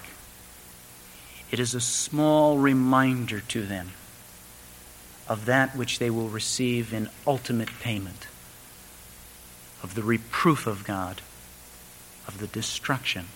It 1.50 1.60
is 1.60 1.74
a 1.74 1.80
small 1.80 2.58
reminder 2.58 3.40
to 3.40 3.62
them 3.62 3.90
of 5.28 5.44
that 5.46 5.76
which 5.76 5.98
they 5.98 6.10
will 6.10 6.28
receive 6.28 6.92
in 6.92 7.08
ultimate 7.26 7.70
payment, 7.80 8.26
of 9.82 9.94
the 9.94 10.02
reproof 10.02 10.66
of 10.66 10.84
God, 10.84 11.22
of 12.26 12.38
the 12.38 12.46
destruction, 12.46 13.26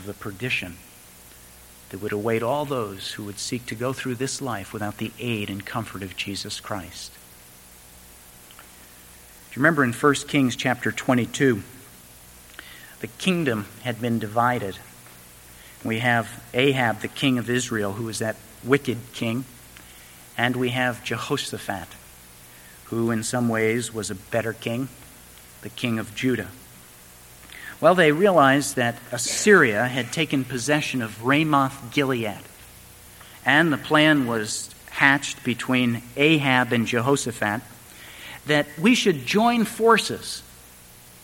of 0.00 0.06
the 0.06 0.14
perdition 0.14 0.76
that 1.90 2.00
would 2.00 2.12
await 2.12 2.42
all 2.42 2.64
those 2.64 3.12
who 3.12 3.24
would 3.24 3.38
seek 3.38 3.66
to 3.66 3.74
go 3.74 3.92
through 3.92 4.14
this 4.14 4.40
life 4.40 4.72
without 4.72 4.98
the 4.98 5.12
aid 5.18 5.50
and 5.50 5.64
comfort 5.64 6.02
of 6.02 6.16
Jesus 6.16 6.60
Christ. 6.60 7.12
Do 9.50 9.58
you 9.58 9.62
remember 9.62 9.84
in 9.84 9.92
1 9.92 10.14
Kings 10.28 10.56
chapter 10.56 10.90
22? 10.90 11.62
the 13.00 13.06
kingdom 13.06 13.66
had 13.82 14.00
been 14.00 14.18
divided. 14.18 14.78
We 15.82 15.98
have 15.98 16.42
Ahab, 16.52 17.00
the 17.00 17.08
king 17.08 17.38
of 17.38 17.50
Israel, 17.50 17.94
who 17.94 18.04
was 18.04 18.18
that 18.18 18.36
wicked 18.62 18.98
king, 19.14 19.44
and 20.36 20.54
we 20.54 20.68
have 20.70 21.02
Jehoshaphat, 21.02 21.88
who 22.84 23.10
in 23.10 23.22
some 23.22 23.48
ways 23.48 23.92
was 23.92 24.10
a 24.10 24.14
better 24.14 24.52
king, 24.52 24.88
the 25.62 25.70
king 25.70 25.98
of 25.98 26.14
Judah. 26.14 26.48
Well, 27.80 27.94
they 27.94 28.12
realized 28.12 28.76
that 28.76 28.98
Assyria 29.10 29.86
had 29.86 30.12
taken 30.12 30.44
possession 30.44 31.00
of 31.00 31.24
Ramoth 31.24 31.92
Gilead, 31.92 32.38
and 33.44 33.72
the 33.72 33.78
plan 33.78 34.26
was 34.26 34.74
hatched 34.90 35.42
between 35.44 36.02
Ahab 36.16 36.72
and 36.72 36.86
Jehoshaphat 36.86 37.62
that 38.46 38.66
we 38.78 38.94
should 38.94 39.24
join 39.24 39.64
forces 39.64 40.42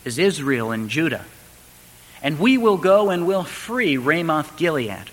as 0.05 0.17
Israel 0.17 0.71
and 0.71 0.89
Judah 0.89 1.25
and 2.21 2.39
we 2.39 2.57
will 2.57 2.77
go 2.77 3.09
and 3.09 3.27
we'll 3.27 3.43
free 3.43 3.97
Ramoth 3.97 4.57
Gilead. 4.57 5.09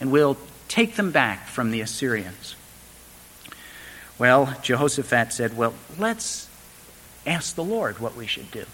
And 0.00 0.10
we'll 0.10 0.36
take 0.68 0.96
them 0.96 1.10
back 1.10 1.46
from 1.46 1.70
the 1.70 1.80
Assyrians. 1.80 2.56
Well, 4.18 4.56
Jehoshaphat 4.62 5.32
said, 5.32 5.56
Well, 5.56 5.74
let's 5.98 6.48
ask 7.26 7.54
the 7.54 7.64
Lord 7.64 7.98
what 7.98 8.16
we 8.16 8.26
should 8.26 8.50
do. 8.50 8.64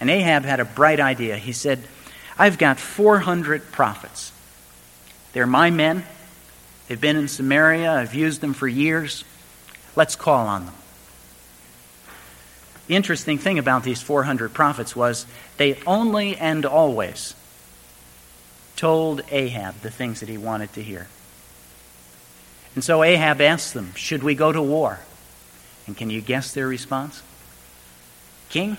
And 0.00 0.10
Ahab 0.10 0.44
had 0.44 0.60
a 0.60 0.64
bright 0.64 1.00
idea. 1.00 1.36
He 1.36 1.52
said, 1.52 1.82
I've 2.38 2.58
got 2.58 2.78
400 2.78 3.72
prophets. 3.72 4.32
They're 5.32 5.46
my 5.46 5.70
men. 5.70 6.04
They've 6.86 7.00
been 7.00 7.16
in 7.16 7.28
Samaria. 7.28 7.92
I've 7.92 8.14
used 8.14 8.40
them 8.40 8.54
for 8.54 8.68
years. 8.68 9.24
Let's 9.96 10.16
call 10.16 10.46
on 10.46 10.66
them. 10.66 10.74
The 12.86 12.96
interesting 12.96 13.36
thing 13.36 13.58
about 13.58 13.84
these 13.84 14.00
400 14.00 14.54
prophets 14.54 14.96
was 14.96 15.26
they 15.58 15.78
only 15.86 16.36
and 16.36 16.64
always 16.64 17.34
told 18.76 19.22
Ahab 19.30 19.80
the 19.82 19.90
things 19.90 20.20
that 20.20 20.28
he 20.28 20.38
wanted 20.38 20.72
to 20.74 20.82
hear. 20.82 21.08
And 22.74 22.82
so 22.82 23.02
Ahab 23.02 23.40
asked 23.40 23.74
them, 23.74 23.92
Should 23.94 24.22
we 24.22 24.34
go 24.34 24.52
to 24.52 24.62
war? 24.62 25.00
And 25.86 25.96
can 25.96 26.10
you 26.10 26.20
guess 26.20 26.54
their 26.54 26.68
response? 26.68 27.22
King, 28.48 28.78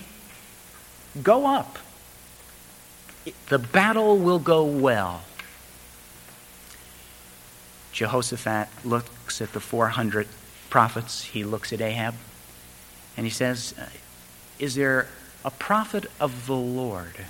go 1.23 1.45
up. 1.45 1.79
The 3.49 3.59
battle 3.59 4.17
will 4.17 4.39
go 4.39 4.63
well. 4.63 5.23
Jehoshaphat 7.91 8.69
looks 8.85 9.41
at 9.41 9.53
the 9.53 9.59
400 9.59 10.27
prophets. 10.69 11.23
He 11.23 11.43
looks 11.43 11.73
at 11.73 11.81
Ahab 11.81 12.15
and 13.17 13.25
he 13.25 13.29
says, 13.29 13.73
uh, 13.77 13.85
Is 14.57 14.75
there 14.75 15.07
a 15.43 15.51
prophet 15.51 16.05
of 16.19 16.47
the 16.47 16.55
Lord 16.55 17.25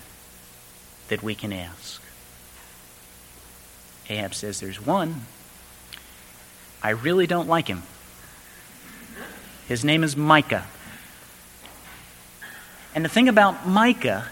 that 1.08 1.24
we 1.24 1.34
can 1.34 1.52
ask? 1.52 2.02
Ahab 4.10 4.36
says, 4.36 4.60
There's 4.60 4.84
one. 4.86 5.26
I 6.82 6.92
really 6.92 7.28
don't 7.28 7.48
like 7.48 7.68
him. 7.68 7.84
His 9.68 9.84
name 9.84 10.04
is 10.04 10.16
Micah. 10.16 10.66
And 12.96 13.06
the 13.06 13.10
thing 13.10 13.30
about 13.30 13.68
Micah 13.68 14.28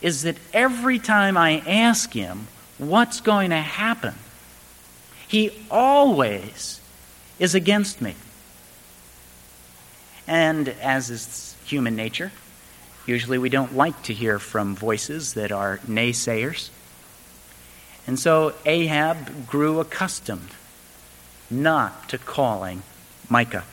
is 0.00 0.22
that 0.22 0.36
every 0.52 0.98
time 0.98 1.36
I 1.36 1.58
ask 1.66 2.12
him 2.12 2.46
what's 2.78 3.20
going 3.20 3.50
to 3.50 3.56
happen, 3.56 4.14
he 5.28 5.52
always 5.70 6.80
is 7.38 7.54
against 7.54 8.00
me. 8.00 8.14
And 10.26 10.68
as 10.68 11.10
is 11.10 11.56
human 11.64 11.96
nature, 11.96 12.32
usually 13.06 13.38
we 13.38 13.48
don't 13.48 13.76
like 13.76 14.02
to 14.04 14.14
hear 14.14 14.38
from 14.38 14.74
voices 14.74 15.34
that 15.34 15.52
are 15.52 15.78
naysayers. 15.86 16.70
And 18.06 18.18
so 18.18 18.54
Ahab 18.64 19.46
grew 19.46 19.80
accustomed 19.80 20.50
not 21.50 22.08
to 22.08 22.18
calling 22.18 22.82
Micah. 23.28 23.64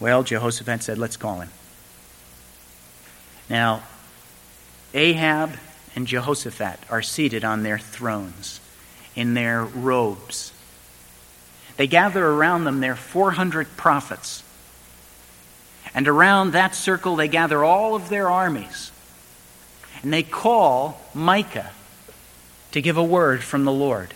Well, 0.00 0.22
Jehoshaphat 0.22 0.82
said, 0.82 0.98
Let's 0.98 1.16
call 1.16 1.40
him. 1.40 1.50
Now, 3.48 3.82
Ahab 4.94 5.58
and 5.94 6.06
Jehoshaphat 6.06 6.80
are 6.90 7.02
seated 7.02 7.44
on 7.44 7.62
their 7.62 7.78
thrones 7.78 8.60
in 9.14 9.34
their 9.34 9.64
robes. 9.64 10.52
They 11.76 11.86
gather 11.86 12.24
around 12.24 12.64
them 12.64 12.80
their 12.80 12.96
400 12.96 13.76
prophets. 13.76 14.42
And 15.94 16.08
around 16.08 16.52
that 16.52 16.74
circle, 16.74 17.16
they 17.16 17.28
gather 17.28 17.64
all 17.64 17.94
of 17.94 18.08
their 18.08 18.28
armies. 18.28 18.90
And 20.02 20.12
they 20.12 20.22
call 20.22 21.00
Micah 21.14 21.70
to 22.72 22.82
give 22.82 22.96
a 22.96 23.04
word 23.04 23.42
from 23.42 23.64
the 23.64 23.72
Lord. 23.72 24.12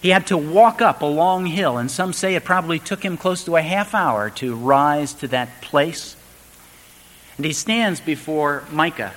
He 0.00 0.08
had 0.08 0.26
to 0.28 0.38
walk 0.38 0.80
up 0.80 1.02
a 1.02 1.06
long 1.06 1.44
hill, 1.44 1.76
and 1.76 1.90
some 1.90 2.14
say 2.14 2.34
it 2.34 2.44
probably 2.44 2.78
took 2.78 3.04
him 3.04 3.18
close 3.18 3.44
to 3.44 3.56
a 3.56 3.62
half 3.62 3.94
hour 3.94 4.30
to 4.30 4.56
rise 4.56 5.12
to 5.14 5.28
that 5.28 5.60
place. 5.60 6.16
And 7.40 7.44
he 7.46 7.54
stands 7.54 8.00
before 8.00 8.64
Micah. 8.70 9.14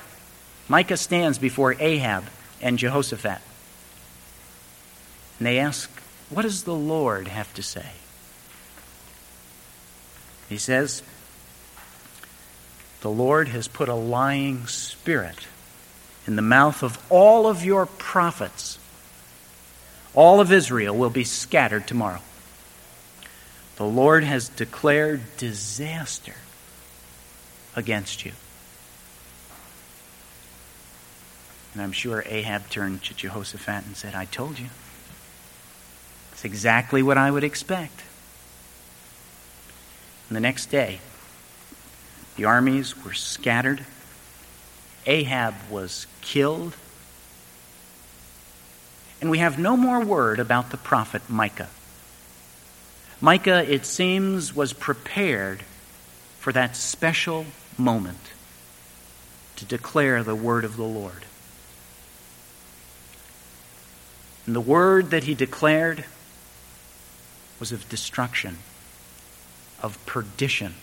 Micah 0.69 0.95
stands 0.95 1.37
before 1.37 1.75
Ahab 1.77 2.23
and 2.61 2.79
Jehoshaphat. 2.79 3.41
And 5.39 5.45
they 5.45 5.59
ask, 5.59 5.89
What 6.29 6.43
does 6.43 6.63
the 6.63 6.73
Lord 6.73 7.27
have 7.27 7.53
to 7.55 7.61
say? 7.61 7.85
He 10.47 10.57
says, 10.57 11.03
The 13.01 13.09
Lord 13.09 13.49
has 13.49 13.67
put 13.67 13.89
a 13.89 13.93
lying 13.93 14.67
spirit 14.67 15.47
in 16.25 16.37
the 16.37 16.41
mouth 16.41 16.81
of 16.81 17.05
all 17.11 17.45
of 17.45 17.65
your 17.65 17.85
prophets 17.85 18.79
all 20.13 20.39
of 20.39 20.49
Israel 20.49 20.95
will 20.95 21.09
be 21.09 21.25
scattered 21.25 21.87
tomorrow. 21.87 22.21
The 23.75 23.83
Lord 23.83 24.23
has 24.23 24.47
declared 24.47 25.23
disaster 25.35 26.35
against 27.75 28.25
you. 28.25 28.31
And 31.73 31.81
I'm 31.81 31.91
sure 31.91 32.23
Ahab 32.27 32.69
turned 32.69 33.03
to 33.03 33.13
Jehoshaphat 33.13 33.85
and 33.85 33.95
said, 33.97 34.13
I 34.13 34.25
told 34.25 34.59
you. 34.59 34.67
It's 36.31 36.45
exactly 36.45 37.01
what 37.01 37.17
I 37.17 37.31
would 37.31 37.43
expect. 37.43 38.03
And 40.29 40.35
the 40.35 40.41
next 40.41 40.67
day, 40.67 40.99
the 42.35 42.45
armies 42.45 43.03
were 43.03 43.13
scattered. 43.13 43.85
Ahab 45.05 45.55
was 45.69 46.07
killed 46.21 46.75
and 49.23 49.31
we 49.31 49.37
have 49.37 49.57
no 49.57 49.77
more 49.77 50.01
word 50.01 50.37
about 50.37 50.71
the 50.71 50.75
prophet 50.75 51.21
Micah. 51.29 51.69
Micah, 53.21 53.63
it 53.71 53.85
seems, 53.85 54.53
was 54.53 54.73
prepared 54.73 55.63
for 56.39 56.51
that 56.51 56.75
special 56.75 57.45
moment 57.77 58.31
to 59.55 59.65
declare 59.65 60.23
the 60.23 60.35
word 60.35 60.65
of 60.65 60.77
the 60.77 60.83
Lord. 60.83 61.25
And 64.45 64.55
the 64.55 64.61
word 64.61 65.09
that 65.11 65.23
he 65.23 65.35
declared 65.35 66.05
was 67.59 67.71
of 67.71 67.87
destruction, 67.87 68.57
of 69.81 70.03
perdition, 70.05 70.75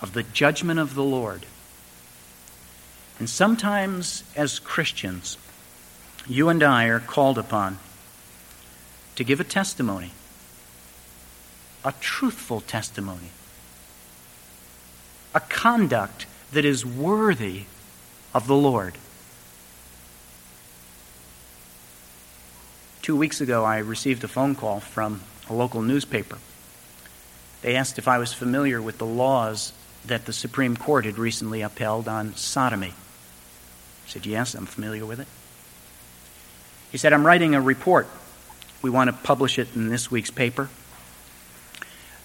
of 0.00 0.14
the 0.14 0.22
judgment 0.22 0.80
of 0.80 0.94
the 0.94 1.02
Lord. 1.02 1.44
And 3.18 3.28
sometimes, 3.28 4.24
as 4.36 4.58
Christians, 4.58 5.36
you 6.26 6.48
and 6.48 6.62
I 6.62 6.86
are 6.86 7.00
called 7.00 7.36
upon 7.36 7.78
to 9.16 9.24
give 9.24 9.40
a 9.40 9.44
testimony, 9.44 10.12
a 11.84 11.92
truthful 12.00 12.60
testimony, 12.60 13.30
a 15.38 15.40
conduct 15.40 16.26
that 16.50 16.64
is 16.64 16.84
worthy 16.84 17.62
of 18.34 18.48
the 18.48 18.56
Lord. 18.56 18.94
Two 23.02 23.16
weeks 23.16 23.40
ago, 23.40 23.64
I 23.64 23.78
received 23.78 24.24
a 24.24 24.28
phone 24.28 24.56
call 24.56 24.80
from 24.80 25.20
a 25.48 25.54
local 25.54 25.80
newspaper. 25.80 26.38
They 27.62 27.76
asked 27.76 27.98
if 27.98 28.08
I 28.08 28.18
was 28.18 28.32
familiar 28.32 28.82
with 28.82 28.98
the 28.98 29.06
laws 29.06 29.72
that 30.04 30.26
the 30.26 30.32
Supreme 30.32 30.76
Court 30.76 31.04
had 31.04 31.18
recently 31.18 31.62
upheld 31.62 32.08
on 32.08 32.34
sodomy. 32.34 32.88
I 32.88 34.08
said, 34.08 34.26
Yes, 34.26 34.54
I'm 34.54 34.66
familiar 34.66 35.06
with 35.06 35.20
it. 35.20 35.28
He 36.90 36.98
said, 36.98 37.12
I'm 37.12 37.24
writing 37.24 37.54
a 37.54 37.60
report. 37.60 38.08
We 38.82 38.90
want 38.90 39.08
to 39.08 39.12
publish 39.12 39.56
it 39.60 39.68
in 39.76 39.88
this 39.88 40.10
week's 40.10 40.32
paper. 40.32 40.68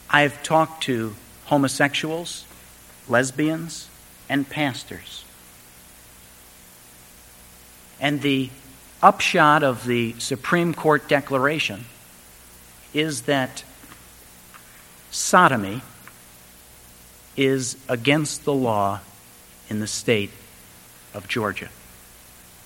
I've 0.09 0.41
talked 0.41 0.83
to 0.83 1.13
homosexuals, 1.45 2.45
lesbians, 3.07 3.89
and 4.29 4.49
pastors. 4.49 5.25
And 7.99 8.21
the 8.21 8.49
upshot 9.01 9.63
of 9.63 9.85
the 9.85 10.15
Supreme 10.19 10.73
Court 10.73 11.07
declaration 11.07 11.85
is 12.93 13.23
that 13.23 13.63
sodomy 15.11 15.81
is 17.35 17.77
against 17.89 18.45
the 18.45 18.53
law 18.53 18.99
in 19.69 19.79
the 19.79 19.87
state 19.87 20.31
of 21.13 21.27
Georgia. 21.27 21.69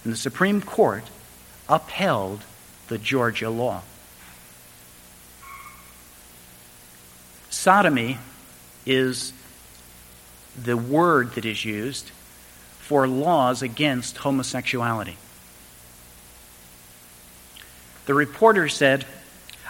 And 0.04 0.14
the 0.14 0.18
Supreme 0.18 0.62
Court 0.62 1.04
upheld 1.68 2.44
the 2.88 2.98
Georgia 2.98 3.50
law. 3.50 3.82
Sodomy 7.50 8.18
is 8.86 9.34
the 10.58 10.78
word 10.78 11.34
that 11.34 11.46
is 11.46 11.64
used 11.64 12.12
for 12.80 13.08
laws 13.08 13.62
against 13.62 14.18
homosexuality. 14.18 15.18
The 18.06 18.14
reporter 18.14 18.70
said, 18.70 19.06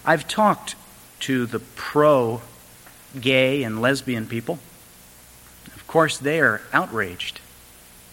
I've 0.06 0.28
talked 0.28 0.76
to 1.22 1.46
the 1.46 1.60
pro 1.60 2.42
gay 3.20 3.64
and 3.64 3.82
lesbian 3.82 4.28
people. 4.28 4.60
Of 5.76 5.86
course, 5.88 6.18
they 6.18 6.40
are 6.40 6.62
outraged 6.72 7.42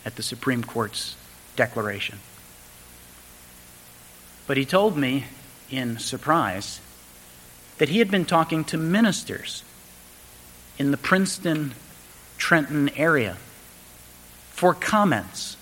at 0.05 0.17
the 0.17 0.23
Supreme 0.23 0.65
Court's 0.65 1.17
declaration. 1.57 2.19
But 4.47 4.57
he 4.57 4.65
told 4.65 4.97
me 4.97 5.27
in 5.71 5.99
surprise 5.99 6.81
that 7.79 7.89
he 7.89 7.99
had 7.99 8.11
been 8.11 8.25
talking 8.25 8.65
to 8.65 8.77
ministers 8.77 9.65
in 10.79 10.91
the 10.91 10.97
Princeton, 10.97 11.75
Trenton 12.39 12.89
area 12.91 13.37
for 14.51 14.75
comments. 14.75 15.57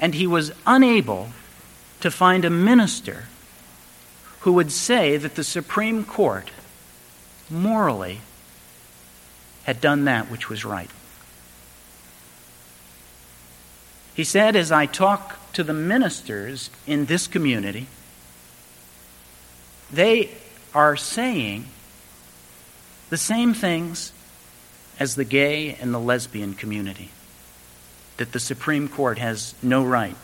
And 0.00 0.14
he 0.14 0.26
was 0.26 0.52
unable 0.66 1.30
to 2.00 2.10
find 2.10 2.44
a 2.44 2.50
minister 2.50 3.24
who 4.40 4.52
would 4.52 4.70
say 4.70 5.16
that 5.16 5.34
the 5.34 5.44
Supreme 5.44 6.04
Court 6.04 6.50
morally 7.50 8.20
had 9.64 9.80
done 9.80 10.04
that 10.04 10.30
which 10.30 10.48
was 10.48 10.64
right. 10.64 10.90
He 14.14 14.24
said, 14.24 14.56
as 14.56 14.72
I 14.72 14.86
talk 14.86 15.52
to 15.52 15.64
the 15.64 15.74
ministers 15.74 16.70
in 16.86 17.06
this 17.06 17.26
community, 17.26 17.86
they 19.92 20.30
are 20.74 20.96
saying 20.96 21.66
the 23.10 23.16
same 23.16 23.52
things 23.52 24.12
as 24.98 25.14
the 25.14 25.24
gay 25.24 25.74
and 25.74 25.92
the 25.92 26.00
lesbian 26.00 26.54
community 26.54 27.10
that 28.16 28.32
the 28.32 28.40
Supreme 28.40 28.88
Court 28.88 29.18
has 29.18 29.54
no 29.62 29.84
right 29.84 30.16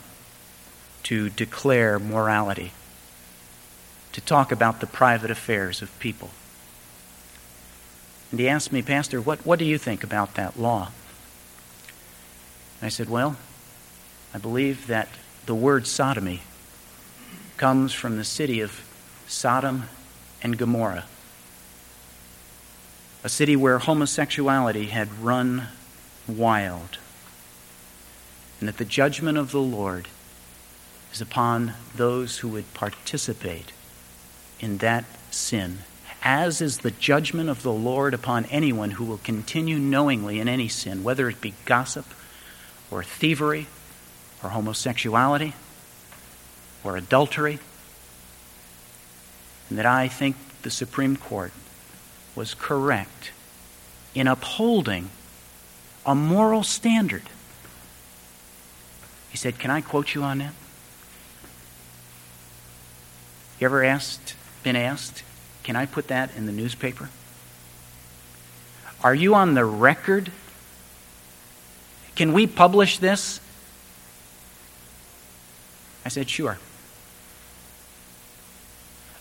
to 1.05 1.29
declare 1.31 1.99
morality, 1.99 2.73
to 4.13 4.21
talk 4.21 4.53
about 4.53 4.81
the 4.81 4.87
private 4.87 5.31
affairs 5.31 5.83
of 5.83 5.99
people. 5.99 6.31
And 8.31 8.41
he 8.41 8.49
asked 8.49 8.73
me, 8.73 8.81
Pastor, 8.81 9.21
what, 9.21 9.45
what 9.45 9.59
do 9.59 9.65
you 9.65 9.77
think 9.77 10.03
about 10.03 10.35
that 10.35 10.59
law? 10.59 10.91
And 12.81 12.87
I 12.87 12.89
said, 12.89 13.11
Well, 13.11 13.37
I 14.33 14.39
believe 14.39 14.87
that 14.87 15.09
the 15.45 15.55
word 15.55 15.87
sodomy 15.87 16.41
comes 17.59 17.93
from 17.93 18.17
the 18.17 18.25
city 18.25 18.61
of 18.61 18.89
Sodom 19.29 19.85
and 20.43 20.57
Gomorrah, 20.57 21.05
a 23.25 23.29
city 23.29 23.55
where 23.55 23.79
homosexuality 23.79 24.87
had 24.87 25.21
run 25.21 25.69
wild, 26.27 26.99
and 28.59 28.69
that 28.69 28.79
the 28.79 28.85
judgment 28.85 29.39
of 29.39 29.53
the 29.53 29.61
Lord 29.61 30.09
is 31.13 31.21
upon 31.21 31.75
those 31.95 32.39
who 32.39 32.49
would 32.49 32.73
participate 32.75 33.73
in 34.61 34.79
that 34.79 35.05
sin, 35.31 35.79
as 36.23 36.61
is 36.61 36.79
the 36.79 36.91
judgment 36.91 37.49
of 37.49 37.63
the 37.63 37.73
Lord 37.73 38.15
upon 38.15 38.45
anyone 38.47 38.93
who 38.93 39.05
will 39.05 39.19
continue 39.19 39.79
knowingly 39.79 40.41
in 40.41 40.49
any 40.49 40.69
sin, 40.69 41.03
whether 41.03 41.29
it 41.29 41.41
be 41.41 41.55
gossip 41.65 42.07
or 42.91 43.03
thievery 43.03 43.67
or 44.43 44.51
homosexuality 44.51 45.55
or 46.85 46.97
adultery. 46.97 47.59
And 49.69 49.79
that 49.79 49.87
I 49.87 50.09
think 50.09 50.37
the 50.63 50.71
Supreme 50.71 51.17
Court 51.17 51.53
was 52.35 52.55
correct 52.55 53.33
in 54.15 54.27
upholding 54.27 55.11
a 56.05 56.15
moral 56.15 56.63
standard. 56.63 57.23
He 59.31 59.37
said, 59.37 59.59
Can 59.59 59.71
I 59.71 59.81
quote 59.81 60.15
you 60.15 60.23
on 60.23 60.39
that? 60.39 60.55
You 63.59 63.67
ever 63.67 63.85
asked, 63.85 64.35
been 64.63 64.77
asked, 64.77 65.23
can 65.63 65.77
I 65.77 65.87
put 65.87 66.09
that 66.09 66.35
in 66.37 66.47
the 66.47 66.53
newspaper? 66.53 67.09
Are 69.05 69.15
you 69.15 69.35
on 69.35 69.55
the 69.55 69.65
record? 69.65 70.33
Can 72.15 72.33
we 72.33 72.47
publish 72.47 72.99
this? 72.99 73.41
I 76.05 76.09
said, 76.09 76.29
Sure. 76.29 76.59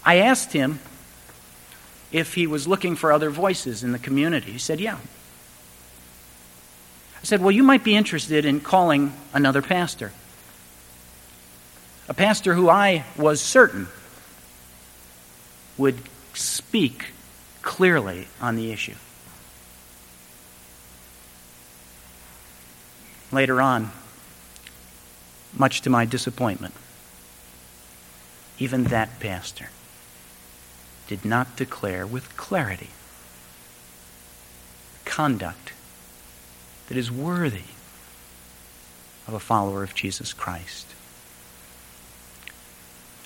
I 0.04 0.18
asked 0.18 0.54
him 0.54 0.80
if 2.12 2.34
he 2.34 2.48
was 2.48 2.68
looking 2.68 2.96
for 2.96 3.12
other 3.12 3.30
voices 3.30 3.84
in 3.84 3.92
the 3.92 4.00
community. 4.00 4.52
He 4.52 4.58
said, 4.58 4.80
Yeah. 4.80 4.98
I 7.22 7.24
said, 7.24 7.42
Well, 7.42 7.52
you 7.52 7.64
might 7.64 7.84
be 7.84 7.96
interested 7.96 8.46
in 8.46 8.60
calling 8.60 9.14
another 9.34 9.62
pastor. 9.62 10.12
A 12.10 12.14
pastor 12.14 12.54
who 12.54 12.70
I 12.70 13.06
was 13.18 13.42
certain 13.42 13.88
would 15.78 15.98
speak 16.34 17.08
clearly 17.62 18.28
on 18.42 18.56
the 18.56 18.72
issue. 18.72 18.96
Later 23.32 23.62
on, 23.62 23.92
much 25.54 25.82
to 25.82 25.90
my 25.90 26.04
disappointment, 26.06 26.74
even 28.60 28.86
that 28.86 29.20
pastor 29.20 29.70
did 31.12 31.26
not 31.26 31.58
declare 31.58 32.08
with 32.08 32.38
clarity 32.38 32.88
conduct 35.04 35.74
that 36.88 36.96
is 36.96 37.12
worthy 37.12 37.68
of 39.28 39.34
a 39.34 39.40
follower 39.40 39.84
of 39.84 39.94
Jesus 39.94 40.32
Christ. 40.32 40.88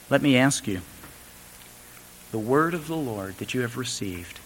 Let 0.09 0.23
me 0.23 0.35
ask 0.35 0.67
you 0.67 0.81
the 2.31 2.39
word 2.39 2.73
of 2.73 2.87
the 2.87 2.95
Lord 2.95 3.37
that 3.37 3.53
you 3.53 3.61
have 3.61 3.77
received, 3.77 4.39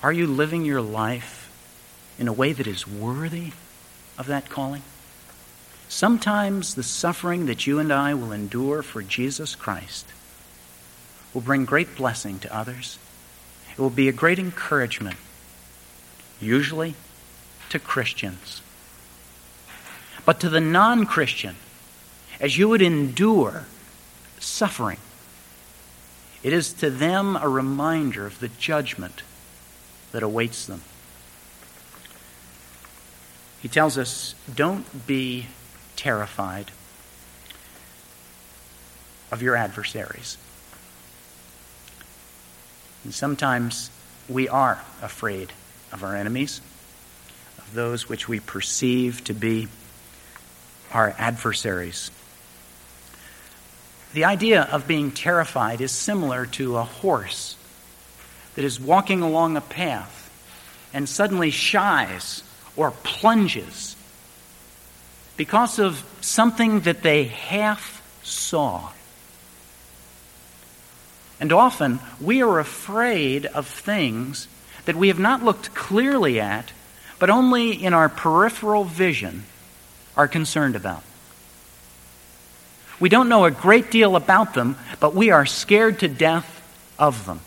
are 0.00 0.12
you 0.12 0.28
living 0.28 0.64
your 0.64 0.82
life 0.82 1.50
in 2.16 2.28
a 2.28 2.32
way 2.32 2.52
that 2.52 2.68
is 2.68 2.86
worthy 2.86 3.50
of 4.16 4.28
that 4.28 4.48
calling? 4.48 4.82
Sometimes 5.88 6.76
the 6.76 6.84
suffering 6.84 7.46
that 7.46 7.66
you 7.66 7.80
and 7.80 7.92
I 7.92 8.14
will 8.14 8.30
endure 8.30 8.84
for 8.84 9.02
Jesus 9.02 9.56
Christ 9.56 10.06
will 11.34 11.40
bring 11.40 11.64
great 11.64 11.96
blessing 11.96 12.38
to 12.38 12.56
others. 12.56 12.98
It 13.72 13.80
will 13.80 13.90
be 13.90 14.08
a 14.08 14.12
great 14.12 14.38
encouragement, 14.38 15.16
usually 16.40 16.94
to 17.70 17.78
Christians. 17.80 18.62
But 20.24 20.40
to 20.40 20.48
the 20.48 20.60
non 20.60 21.04
Christian, 21.04 21.56
as 22.40 22.56
you 22.56 22.68
would 22.68 22.80
endure 22.80 23.66
suffering, 24.38 24.98
it 26.42 26.52
is 26.52 26.72
to 26.74 26.90
them 26.90 27.36
a 27.36 27.48
reminder 27.48 28.26
of 28.26 28.38
the 28.38 28.48
judgment 28.48 29.22
that 30.12 30.22
awaits 30.22 30.66
them. 30.66 30.82
He 33.60 33.68
tells 33.68 33.98
us 33.98 34.34
don't 34.54 35.06
be 35.06 35.46
terrified 35.96 36.70
of 39.32 39.42
your 39.42 39.56
adversaries. 39.56 40.36
And 43.04 43.14
sometimes 43.14 43.90
we 44.28 44.48
are 44.48 44.82
afraid 45.02 45.52
of 45.92 46.02
our 46.02 46.16
enemies, 46.16 46.60
of 47.58 47.74
those 47.74 48.08
which 48.08 48.28
we 48.28 48.40
perceive 48.40 49.22
to 49.24 49.34
be 49.34 49.68
our 50.92 51.14
adversaries. 51.18 52.10
The 54.14 54.24
idea 54.24 54.62
of 54.62 54.86
being 54.86 55.10
terrified 55.10 55.80
is 55.80 55.92
similar 55.92 56.46
to 56.46 56.76
a 56.76 56.84
horse 56.84 57.56
that 58.54 58.64
is 58.64 58.80
walking 58.80 59.22
along 59.22 59.56
a 59.56 59.60
path 59.60 60.30
and 60.92 61.08
suddenly 61.08 61.50
shies 61.50 62.42
or 62.76 62.92
plunges 63.02 63.96
because 65.36 65.78
of 65.78 66.04
something 66.20 66.80
that 66.80 67.02
they 67.02 67.24
half 67.24 68.00
saw. 68.22 68.90
And 71.40 71.52
often 71.52 72.00
we 72.20 72.42
are 72.42 72.58
afraid 72.58 73.46
of 73.46 73.66
things 73.66 74.48
that 74.84 74.96
we 74.96 75.08
have 75.08 75.18
not 75.18 75.42
looked 75.42 75.74
clearly 75.74 76.40
at, 76.40 76.72
but 77.18 77.30
only 77.30 77.72
in 77.72 77.94
our 77.94 78.08
peripheral 78.08 78.84
vision 78.84 79.44
are 80.16 80.28
concerned 80.28 80.76
about. 80.76 81.02
We 83.00 83.08
don't 83.08 83.28
know 83.28 83.44
a 83.44 83.50
great 83.50 83.90
deal 83.90 84.16
about 84.16 84.54
them, 84.54 84.76
but 85.00 85.14
we 85.14 85.30
are 85.30 85.46
scared 85.46 86.00
to 86.00 86.08
death 86.08 86.62
of 86.98 87.26
them. 87.26 87.40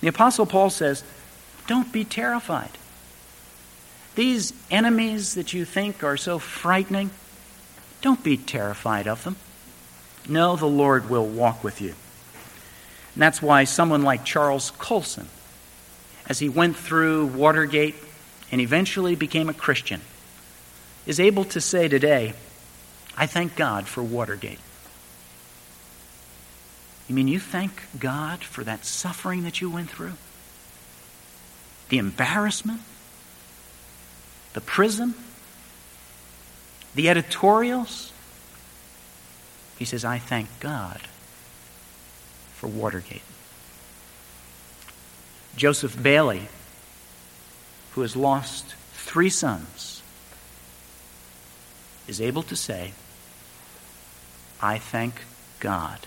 The 0.00 0.08
Apostle 0.08 0.46
Paul 0.46 0.70
says, 0.70 1.04
Don't 1.66 1.92
be 1.92 2.04
terrified. 2.04 2.70
These 4.14 4.54
enemies 4.70 5.34
that 5.34 5.52
you 5.52 5.64
think 5.64 6.02
are 6.02 6.16
so 6.16 6.38
frightening, 6.38 7.10
don't 8.00 8.22
be 8.22 8.36
terrified 8.36 9.06
of 9.06 9.24
them. 9.24 9.36
No, 10.28 10.56
the 10.56 10.66
Lord 10.66 11.08
will 11.08 11.26
walk 11.26 11.62
with 11.62 11.80
you. 11.80 11.94
And 13.14 13.22
that's 13.22 13.40
why 13.40 13.64
someone 13.64 14.02
like 14.02 14.24
Charles 14.24 14.72
Colson, 14.72 15.28
as 16.28 16.38
he 16.38 16.48
went 16.48 16.76
through 16.76 17.26
Watergate 17.26 17.94
and 18.50 18.60
eventually 18.60 19.14
became 19.14 19.48
a 19.48 19.54
Christian, 19.54 20.00
is 21.06 21.20
able 21.20 21.44
to 21.44 21.60
say 21.60 21.88
today, 21.88 22.34
I 23.16 23.26
thank 23.26 23.56
God 23.56 23.86
for 23.86 24.02
Watergate. 24.02 24.58
You 27.08 27.14
mean 27.14 27.28
you 27.28 27.38
thank 27.38 27.84
God 27.98 28.42
for 28.42 28.64
that 28.64 28.84
suffering 28.84 29.44
that 29.44 29.60
you 29.60 29.70
went 29.70 29.90
through? 29.90 30.14
The 31.88 31.98
embarrassment? 31.98 32.80
The 34.54 34.60
prison? 34.60 35.14
The 36.96 37.08
editorials? 37.08 38.12
He 39.78 39.84
says, 39.84 40.04
I 40.04 40.18
thank 40.18 40.48
God 40.60 41.00
for 42.54 42.66
Watergate. 42.66 43.22
Joseph 45.56 46.02
Bayly, 46.02 46.48
who 47.92 48.02
has 48.02 48.16
lost 48.16 48.74
three 48.92 49.30
sons, 49.30 50.02
is 52.06 52.20
able 52.20 52.42
to 52.44 52.56
say, 52.56 52.92
I 54.60 54.78
thank 54.78 55.22
God 55.60 56.00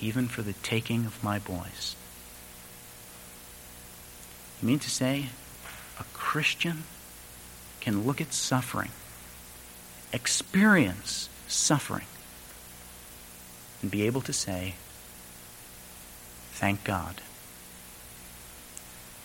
even 0.00 0.28
for 0.28 0.42
the 0.42 0.52
taking 0.52 1.06
of 1.06 1.22
my 1.24 1.38
boys. 1.38 1.96
You 4.60 4.68
mean 4.68 4.78
to 4.80 4.90
say 4.90 5.26
a 5.98 6.04
Christian 6.12 6.84
can 7.80 8.04
look 8.04 8.20
at 8.20 8.32
suffering, 8.32 8.90
experience 10.12 11.28
suffering, 11.48 12.06
and 13.82 13.90
be 13.90 14.02
able 14.02 14.20
to 14.22 14.32
say, 14.32 14.74
Thank 16.52 16.84
God. 16.84 17.20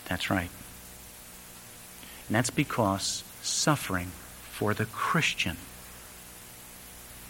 That's 0.06 0.28
right. 0.28 0.50
And 2.28 2.36
that's 2.36 2.50
because 2.50 3.24
suffering 3.40 4.12
for 4.50 4.74
the 4.74 4.84
Christian 4.84 5.56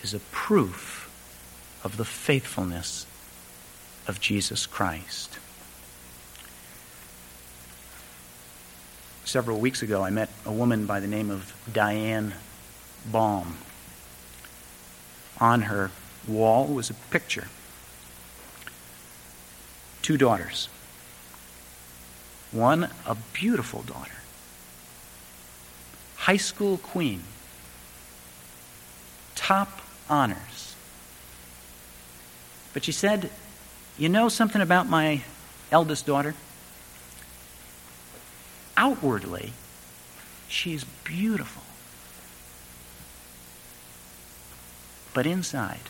is 0.02 0.12
a 0.12 0.18
proof 0.18 1.08
of 1.84 1.96
the 1.96 2.04
faithfulness 2.04 3.06
of 4.08 4.20
Jesus 4.20 4.66
Christ. 4.66 5.38
Several 9.24 9.58
weeks 9.60 9.82
ago, 9.82 10.02
I 10.02 10.10
met 10.10 10.30
a 10.44 10.52
woman 10.52 10.84
by 10.84 10.98
the 10.98 11.06
name 11.06 11.30
of 11.30 11.54
Diane 11.72 12.34
Baum. 13.10 13.56
On 15.42 15.62
her 15.62 15.90
wall 16.28 16.68
was 16.68 16.88
a 16.88 16.94
picture. 16.94 17.48
Two 20.00 20.16
daughters. 20.16 20.68
One, 22.52 22.88
a 23.04 23.16
beautiful 23.32 23.82
daughter, 23.82 24.20
high 26.14 26.36
school 26.36 26.78
queen, 26.78 27.24
top 29.34 29.80
honors. 30.08 30.76
But 32.72 32.84
she 32.84 32.92
said, 32.92 33.28
You 33.98 34.08
know 34.08 34.28
something 34.28 34.62
about 34.62 34.88
my 34.88 35.22
eldest 35.72 36.06
daughter? 36.06 36.36
Outwardly, 38.76 39.54
she's 40.46 40.84
beautiful. 41.02 41.64
But 45.14 45.26
inside, 45.26 45.80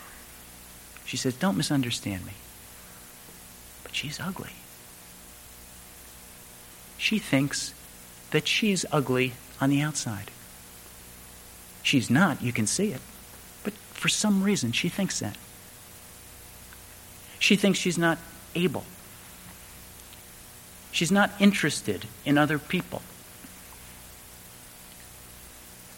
she 1.05 1.17
says, 1.17 1.33
Don't 1.35 1.57
misunderstand 1.57 2.25
me. 2.25 2.33
But 3.83 3.95
she's 3.95 4.19
ugly. 4.19 4.51
She 6.97 7.19
thinks 7.19 7.73
that 8.31 8.47
she's 8.47 8.85
ugly 8.91 9.33
on 9.59 9.69
the 9.69 9.81
outside. 9.81 10.31
She's 11.83 12.09
not, 12.09 12.41
you 12.41 12.53
can 12.53 12.65
see 12.65 12.91
it. 12.91 13.01
But 13.63 13.73
for 13.73 14.09
some 14.09 14.41
reason, 14.41 14.71
she 14.71 14.89
thinks 14.89 15.19
that. 15.19 15.37
She 17.39 17.55
thinks 17.57 17.77
she's 17.77 17.97
not 17.97 18.17
able. 18.55 18.85
She's 20.91 21.11
not 21.11 21.31
interested 21.39 22.05
in 22.23 22.37
other 22.37 22.57
people. 22.57 23.01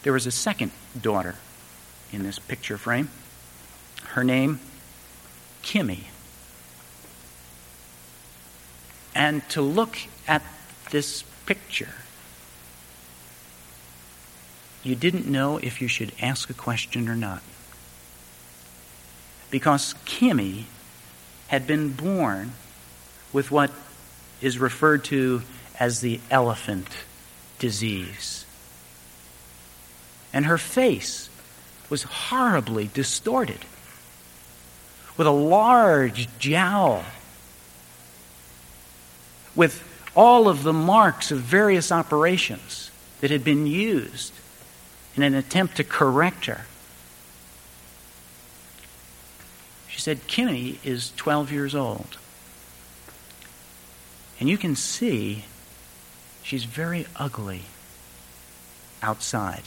There 0.02 0.12
was 0.12 0.26
a 0.26 0.32
second 0.32 0.72
daughter 1.00 1.36
in 2.16 2.22
this 2.24 2.38
picture 2.38 2.78
frame. 2.78 3.10
Her 4.02 4.24
name, 4.24 4.58
Kimmy. 5.62 6.04
And 9.14 9.48
to 9.50 9.62
look 9.62 9.98
at 10.26 10.42
this 10.90 11.22
picture, 11.44 11.94
you 14.82 14.94
didn't 14.94 15.26
know 15.26 15.58
if 15.58 15.80
you 15.80 15.88
should 15.88 16.12
ask 16.20 16.48
a 16.48 16.54
question 16.54 17.08
or 17.08 17.16
not. 17.16 17.42
Because 19.50 19.94
Kimmy 20.06 20.64
had 21.48 21.66
been 21.66 21.92
born 21.92 22.52
with 23.32 23.50
what 23.50 23.70
is 24.40 24.58
referred 24.58 25.04
to 25.04 25.42
as 25.78 26.00
the 26.00 26.20
elephant 26.30 26.88
disease. 27.58 28.46
And 30.32 30.46
her 30.46 30.58
face 30.58 31.28
was 31.88 32.02
horribly 32.02 32.90
distorted, 32.92 33.60
with 35.16 35.26
a 35.26 35.30
large 35.30 36.28
jowl, 36.38 37.04
with 39.54 39.82
all 40.14 40.48
of 40.48 40.62
the 40.62 40.72
marks 40.72 41.30
of 41.30 41.38
various 41.38 41.92
operations 41.92 42.90
that 43.20 43.30
had 43.30 43.44
been 43.44 43.66
used 43.66 44.32
in 45.14 45.22
an 45.22 45.34
attempt 45.34 45.76
to 45.76 45.84
correct 45.84 46.46
her. 46.46 46.66
She 49.88 50.00
said, 50.00 50.26
Kimmy 50.26 50.78
is 50.84 51.12
12 51.16 51.50
years 51.50 51.74
old. 51.74 52.18
And 54.38 54.48
you 54.48 54.58
can 54.58 54.76
see 54.76 55.44
she's 56.42 56.64
very 56.64 57.06
ugly 57.16 57.62
outside. 59.02 59.62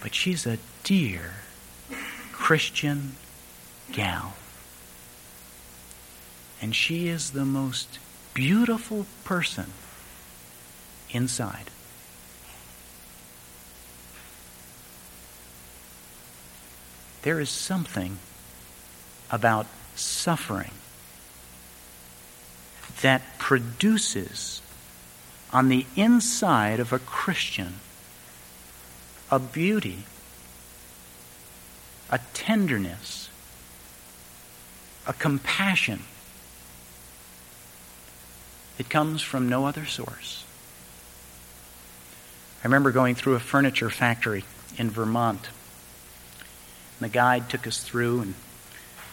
But 0.00 0.14
she's 0.14 0.46
a 0.46 0.58
dear 0.84 1.34
Christian 2.32 3.16
gal. 3.92 4.34
And 6.60 6.74
she 6.74 7.08
is 7.08 7.32
the 7.32 7.44
most 7.44 7.98
beautiful 8.34 9.06
person 9.24 9.72
inside. 11.10 11.70
There 17.22 17.40
is 17.40 17.50
something 17.50 18.18
about 19.30 19.66
suffering 19.94 20.70
that 23.02 23.38
produces 23.38 24.62
on 25.52 25.68
the 25.68 25.86
inside 25.96 26.80
of 26.80 26.92
a 26.92 26.98
Christian 26.98 27.80
a 29.30 29.38
beauty, 29.38 30.04
a 32.10 32.18
tenderness, 32.32 33.28
a 35.06 35.12
compassion 35.12 36.00
it 38.78 38.88
comes 38.88 39.22
from 39.22 39.48
no 39.48 39.66
other 39.66 39.84
source. 39.84 40.44
I 42.62 42.66
remember 42.66 42.92
going 42.92 43.16
through 43.16 43.34
a 43.34 43.40
furniture 43.40 43.90
factory 43.90 44.44
in 44.76 44.88
Vermont. 44.88 45.48
And 47.00 47.10
the 47.10 47.12
guide 47.12 47.50
took 47.50 47.66
us 47.66 47.82
through 47.82 48.20
and 48.20 48.34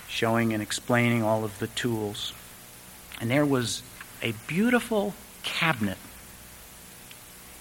showing 0.08 0.54
and 0.54 0.62
explaining 0.62 1.24
all 1.24 1.44
of 1.44 1.58
the 1.58 1.68
tools. 1.68 2.34
And 3.20 3.30
there 3.30 3.46
was 3.46 3.82
a 4.22 4.34
beautiful 4.48 5.16
cabinet. 5.44 5.98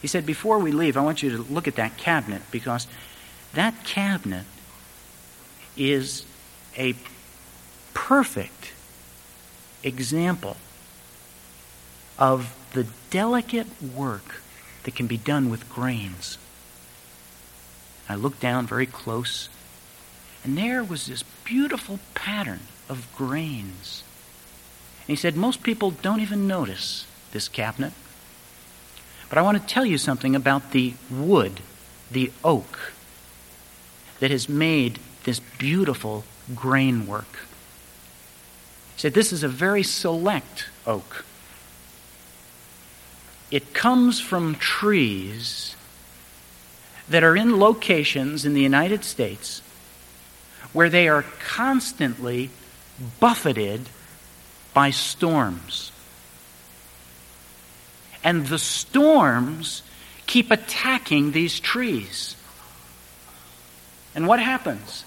He 0.04 0.08
said, 0.08 0.26
Before 0.26 0.58
we 0.58 0.70
leave, 0.70 0.98
I 0.98 1.00
want 1.00 1.22
you 1.22 1.30
to 1.30 1.42
look 1.50 1.66
at 1.66 1.76
that 1.76 1.96
cabinet 1.96 2.42
because 2.50 2.86
that 3.54 3.84
cabinet 3.84 4.44
is 5.78 6.26
a 6.76 6.94
perfect 7.94 8.74
example 9.82 10.58
of 12.18 12.54
the 12.74 12.86
delicate 13.08 13.66
work 13.82 14.42
that 14.82 14.94
can 14.94 15.06
be 15.06 15.16
done 15.16 15.48
with 15.48 15.70
grains. 15.70 16.36
I 18.06 18.14
looked 18.14 18.40
down 18.40 18.66
very 18.66 18.84
close, 18.84 19.48
and 20.44 20.58
there 20.58 20.84
was 20.84 21.06
this 21.06 21.22
beautiful 21.44 21.98
pattern 22.12 22.60
of 22.90 23.08
grains. 23.16 24.02
And 24.98 25.06
he 25.06 25.16
said, 25.16 25.34
Most 25.34 25.62
people 25.62 25.92
don't 25.92 26.20
even 26.20 26.46
notice 26.46 27.06
this 27.32 27.48
cabinet. 27.48 27.94
But 29.34 29.40
I 29.40 29.42
want 29.42 29.60
to 29.60 29.66
tell 29.66 29.84
you 29.84 29.98
something 29.98 30.36
about 30.36 30.70
the 30.70 30.94
wood, 31.10 31.58
the 32.08 32.30
oak, 32.44 32.92
that 34.20 34.30
has 34.30 34.48
made 34.48 35.00
this 35.24 35.40
beautiful 35.58 36.22
grain 36.54 37.08
work. 37.08 37.48
He 38.94 39.00
said, 39.00 39.12
This 39.12 39.32
is 39.32 39.42
a 39.42 39.48
very 39.48 39.82
select 39.82 40.66
oak. 40.86 41.24
It 43.50 43.74
comes 43.74 44.20
from 44.20 44.54
trees 44.54 45.74
that 47.08 47.24
are 47.24 47.34
in 47.34 47.58
locations 47.58 48.44
in 48.44 48.54
the 48.54 48.62
United 48.62 49.02
States 49.02 49.62
where 50.72 50.88
they 50.88 51.08
are 51.08 51.24
constantly 51.44 52.50
buffeted 53.18 53.88
by 54.72 54.90
storms. 54.90 55.90
And 58.24 58.46
the 58.46 58.58
storms 58.58 59.82
keep 60.26 60.50
attacking 60.50 61.32
these 61.32 61.60
trees. 61.60 62.34
And 64.14 64.26
what 64.26 64.40
happens? 64.40 65.04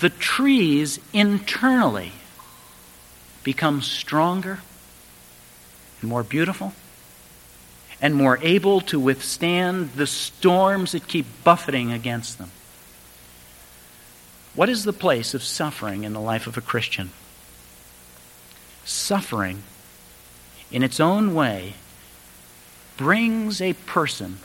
The 0.00 0.10
trees 0.10 1.00
internally 1.12 2.12
become 3.42 3.82
stronger 3.82 4.60
and 6.00 6.10
more 6.10 6.22
beautiful 6.22 6.74
and 8.00 8.14
more 8.14 8.38
able 8.42 8.80
to 8.82 9.00
withstand 9.00 9.92
the 9.94 10.06
storms 10.06 10.92
that 10.92 11.08
keep 11.08 11.26
buffeting 11.42 11.90
against 11.90 12.38
them. 12.38 12.50
What 14.54 14.68
is 14.68 14.84
the 14.84 14.92
place 14.92 15.34
of 15.34 15.42
suffering 15.42 16.04
in 16.04 16.12
the 16.12 16.20
life 16.20 16.46
of 16.46 16.56
a 16.56 16.60
Christian? 16.60 17.10
Suffering, 18.84 19.62
in 20.70 20.82
its 20.82 21.00
own 21.00 21.34
way, 21.34 21.74
brings 22.98 23.62
a 23.62 23.72
person 23.72 24.38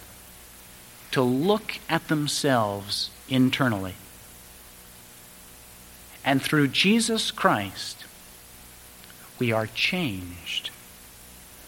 to 1.11 1.21
look 1.21 1.79
at 1.89 2.07
themselves 2.07 3.09
internally. 3.27 3.95
And 6.23 6.41
through 6.41 6.69
Jesus 6.69 7.31
Christ, 7.31 8.05
we 9.39 9.51
are 9.51 9.67
changed 9.67 10.69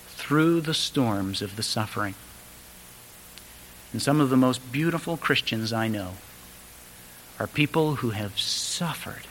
through 0.08 0.62
the 0.62 0.74
storms 0.74 1.42
of 1.42 1.58
the 1.58 1.64
suffering. 1.64 2.16
And 3.92 4.02
some 4.02 4.22
of 4.22 4.30
the 4.30 4.38
most 4.38 4.72
beautiful 4.72 5.18
Christians 5.18 5.74
I 5.74 5.88
know 5.88 6.14
are 7.40 7.48
people 7.48 7.96
who 7.96 8.12
have 8.12 8.40
suffered 8.40 9.28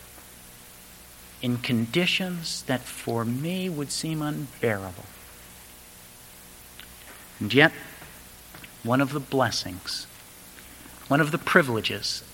in 1.41 1.59
conditions 1.59 2.63
that 2.63 2.81
for 2.81 3.25
me 3.25 3.69
would 3.69 3.91
seem 3.91 4.21
unbearable. 4.21 5.05
And 7.45 7.53
yet, 7.53 7.73
one 8.83 9.03
of 9.03 9.13
the 9.13 9.21
blessings, 9.21 10.07
one 11.09 11.21
of 11.21 11.31
the 11.31 11.37
privileges 11.37 12.25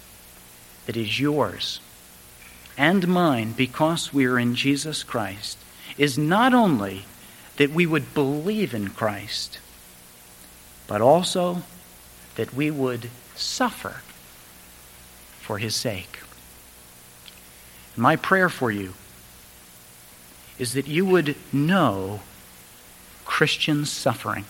that 0.86 0.96
is 0.96 1.18
yours 1.18 1.80
and 2.78 3.08
mine 3.08 3.50
because 3.50 4.14
we 4.14 4.24
are 4.26 4.38
in 4.38 4.54
Jesus 4.54 5.02
Christ 5.02 5.58
is 5.98 6.16
not 6.16 6.54
only 6.54 7.06
that 7.56 7.72
we 7.72 7.86
would 7.86 8.14
believe 8.14 8.72
in 8.72 8.90
Christ, 8.90 9.58
but 10.86 11.00
also 11.00 11.64
that 12.36 12.54
we 12.54 12.70
would 12.70 13.10
suffer 13.34 14.02
for 15.40 15.58
his 15.58 15.74
sake. 15.74 16.20
My 17.96 18.14
prayer 18.14 18.48
for 18.48 18.70
you 18.70 18.94
is 20.56 20.74
that 20.74 20.86
you 20.86 21.04
would 21.04 21.34
know 21.52 22.20
Christian 23.24 23.84
suffering, 23.84 24.44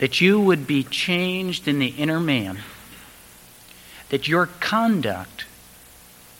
that 0.00 0.18
you 0.18 0.40
would 0.40 0.66
be 0.66 0.82
changed 0.82 1.68
in 1.68 1.78
the 1.78 1.88
inner 1.88 2.18
man, 2.18 2.58
that 4.08 4.26
your 4.26 4.46
conduct 4.46 5.44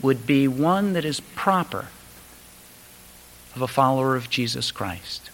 would 0.01 0.27
be 0.27 0.49
one 0.49 0.95
that 0.95 1.05
is 1.05 1.21
proper 1.21 1.89
of 3.55 3.61
a 3.61 3.69
follower 3.69 4.17
of 4.17 4.31
Jesus 4.31 4.71
Christ. 4.71 5.29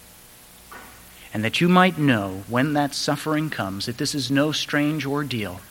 And 1.33 1.41
that 1.41 1.61
you 1.61 1.69
might 1.69 1.97
know 1.97 2.43
when 2.49 2.73
that 2.73 2.93
suffering 2.93 3.49
comes 3.49 3.85
that 3.85 3.97
this 3.97 4.13
is 4.13 4.29
no 4.29 4.51
strange 4.51 5.05
ordeal, 5.05 5.61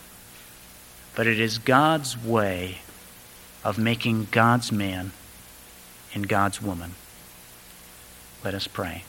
but 1.14 1.26
it 1.26 1.38
is 1.38 1.58
God's 1.58 2.16
way 2.16 2.78
of 3.62 3.76
making 3.76 4.28
God's 4.30 4.72
man 4.72 5.12
and 6.14 6.26
God's 6.26 6.62
woman. 6.62 6.94
Let 8.42 8.54
us 8.54 8.66
pray. 8.66 9.04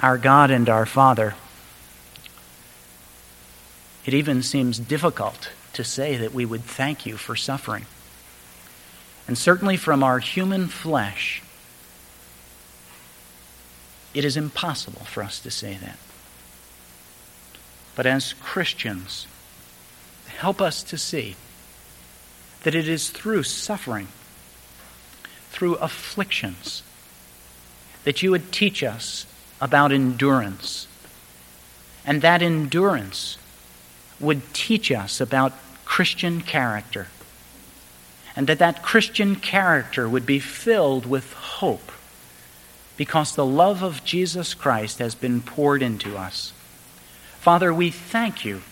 Our 0.00 0.16
God 0.16 0.50
and 0.50 0.68
our 0.68 0.86
Father, 0.86 1.34
it 4.06 4.14
even 4.14 4.42
seems 4.42 4.78
difficult 4.78 5.50
to 5.72 5.82
say 5.82 6.16
that 6.16 6.32
we 6.32 6.44
would 6.44 6.62
thank 6.62 7.04
you 7.04 7.16
for 7.16 7.34
suffering. 7.34 7.86
And 9.26 9.36
certainly 9.36 9.76
from 9.76 10.02
our 10.02 10.20
human 10.20 10.68
flesh, 10.68 11.42
it 14.14 14.24
is 14.24 14.36
impossible 14.36 15.04
for 15.04 15.22
us 15.22 15.40
to 15.40 15.50
say 15.50 15.76
that. 15.82 15.98
But 17.94 18.06
as 18.06 18.32
Christians, 18.34 19.26
help 20.28 20.60
us 20.60 20.84
to 20.84 20.96
see 20.96 21.34
that 22.62 22.74
it 22.74 22.88
is 22.88 23.10
through 23.10 23.42
suffering, 23.42 24.08
through 25.50 25.74
afflictions, 25.74 26.82
that 28.04 28.22
you 28.22 28.30
would 28.30 28.52
teach 28.52 28.82
us 28.84 29.26
about 29.60 29.92
endurance. 29.92 30.86
And 32.04 32.22
that 32.22 32.42
endurance 32.42 33.38
would 34.20 34.54
teach 34.54 34.90
us 34.90 35.20
about 35.20 35.52
Christian 35.84 36.40
character 36.40 37.08
and 38.36 38.46
that 38.46 38.60
that 38.60 38.82
Christian 38.82 39.34
character 39.34 40.08
would 40.08 40.24
be 40.24 40.38
filled 40.38 41.06
with 41.06 41.32
hope 41.32 41.90
because 42.96 43.34
the 43.34 43.44
love 43.44 43.82
of 43.82 44.04
Jesus 44.04 44.54
Christ 44.54 45.00
has 45.00 45.14
been 45.14 45.40
poured 45.40 45.82
into 45.82 46.16
us. 46.16 46.52
Father, 47.40 47.74
we 47.74 47.90
thank 47.90 48.44
you. 48.44 48.62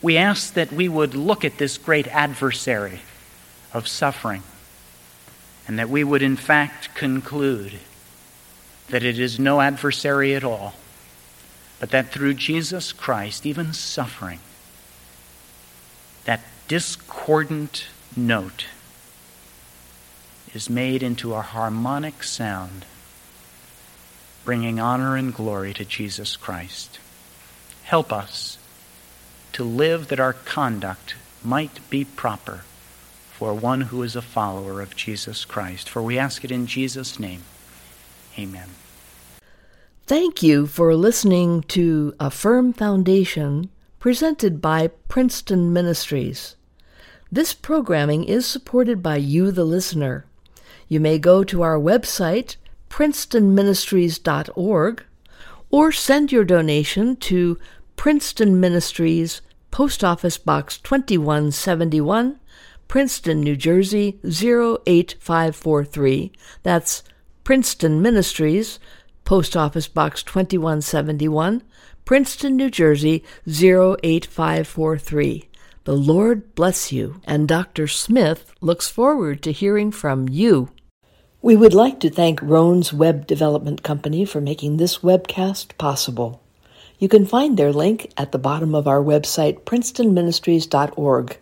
We 0.00 0.16
ask 0.16 0.54
that 0.54 0.72
we 0.72 0.88
would 0.88 1.14
look 1.14 1.44
at 1.44 1.58
this 1.58 1.76
great 1.76 2.06
adversary 2.08 3.00
of 3.72 3.88
suffering 3.88 4.42
and 5.66 5.78
that 5.78 5.90
we 5.90 6.04
would, 6.04 6.22
in 6.22 6.36
fact, 6.36 6.94
conclude 6.94 7.80
that 8.90 9.02
it 9.02 9.18
is 9.18 9.38
no 9.38 9.60
adversary 9.60 10.34
at 10.34 10.44
all, 10.44 10.74
but 11.78 11.90
that 11.90 12.10
through 12.10 12.34
Jesus 12.34 12.92
Christ, 12.92 13.46
even 13.46 13.72
suffering, 13.72 14.40
that 16.24 16.40
discordant 16.68 17.86
note 18.16 18.66
is 20.54 20.68
made 20.68 21.02
into 21.02 21.34
a 21.34 21.40
harmonic 21.40 22.22
sound, 22.22 22.84
bringing 24.44 24.80
honor 24.80 25.16
and 25.16 25.32
glory 25.32 25.72
to 25.72 25.84
Jesus 25.84 26.36
Christ. 26.36 26.98
Help 27.84 28.12
us 28.12 28.58
to 29.52 29.64
live 29.64 30.08
that 30.08 30.20
our 30.20 30.32
conduct 30.32 31.14
might 31.44 31.88
be 31.90 32.04
proper 32.04 32.64
for 33.32 33.54
one 33.54 33.82
who 33.82 34.02
is 34.02 34.14
a 34.14 34.22
follower 34.22 34.80
of 34.80 34.94
Jesus 34.94 35.44
Christ. 35.44 35.88
For 35.88 36.02
we 36.02 36.18
ask 36.18 36.44
it 36.44 36.50
in 36.50 36.66
Jesus' 36.66 37.18
name. 37.18 37.42
Amen. 38.38 38.68
Thank 40.06 40.42
you 40.42 40.66
for 40.66 40.96
listening 40.96 41.62
to 41.68 42.14
A 42.18 42.30
Firm 42.30 42.72
Foundation 42.72 43.68
presented 44.00 44.60
by 44.60 44.88
Princeton 45.08 45.72
Ministries. 45.72 46.56
This 47.30 47.54
programming 47.54 48.24
is 48.24 48.44
supported 48.44 49.00
by 49.02 49.18
you, 49.18 49.52
the 49.52 49.64
listener. 49.64 50.24
You 50.88 50.98
may 50.98 51.16
go 51.18 51.44
to 51.44 51.62
our 51.62 51.78
website, 51.78 52.56
princetonministries.org, 52.88 55.04
or 55.70 55.92
send 55.92 56.32
your 56.32 56.44
donation 56.44 57.14
to 57.16 57.56
Princeton 57.94 58.58
Ministries, 58.58 59.42
Post 59.70 60.02
Office 60.02 60.38
Box 60.38 60.78
2171, 60.78 62.40
Princeton, 62.88 63.42
New 63.42 63.56
Jersey 63.56 64.18
08543. 64.24 66.32
That's 66.64 67.04
Princeton 67.44 68.02
Ministries, 68.02 68.78
Post 69.24 69.56
Office 69.56 69.88
Box 69.88 70.22
2171, 70.22 71.62
Princeton, 72.04 72.56
New 72.56 72.70
Jersey 72.70 73.24
08543. 73.46 75.48
The 75.84 75.96
Lord 75.96 76.54
bless 76.54 76.92
you, 76.92 77.20
and 77.24 77.48
Dr. 77.48 77.86
Smith 77.86 78.52
looks 78.60 78.88
forward 78.88 79.42
to 79.42 79.52
hearing 79.52 79.90
from 79.90 80.28
you. 80.28 80.70
We 81.42 81.56
would 81.56 81.72
like 81.72 82.00
to 82.00 82.10
thank 82.10 82.42
Roan's 82.42 82.92
Web 82.92 83.26
Development 83.26 83.82
Company 83.82 84.26
for 84.26 84.42
making 84.42 84.76
this 84.76 84.98
webcast 84.98 85.78
possible. 85.78 86.42
You 86.98 87.08
can 87.08 87.24
find 87.24 87.56
their 87.56 87.72
link 87.72 88.12
at 88.18 88.30
the 88.30 88.38
bottom 88.38 88.74
of 88.74 88.86
our 88.86 89.02
website, 89.02 89.62
princetonministries.org. 89.62 91.38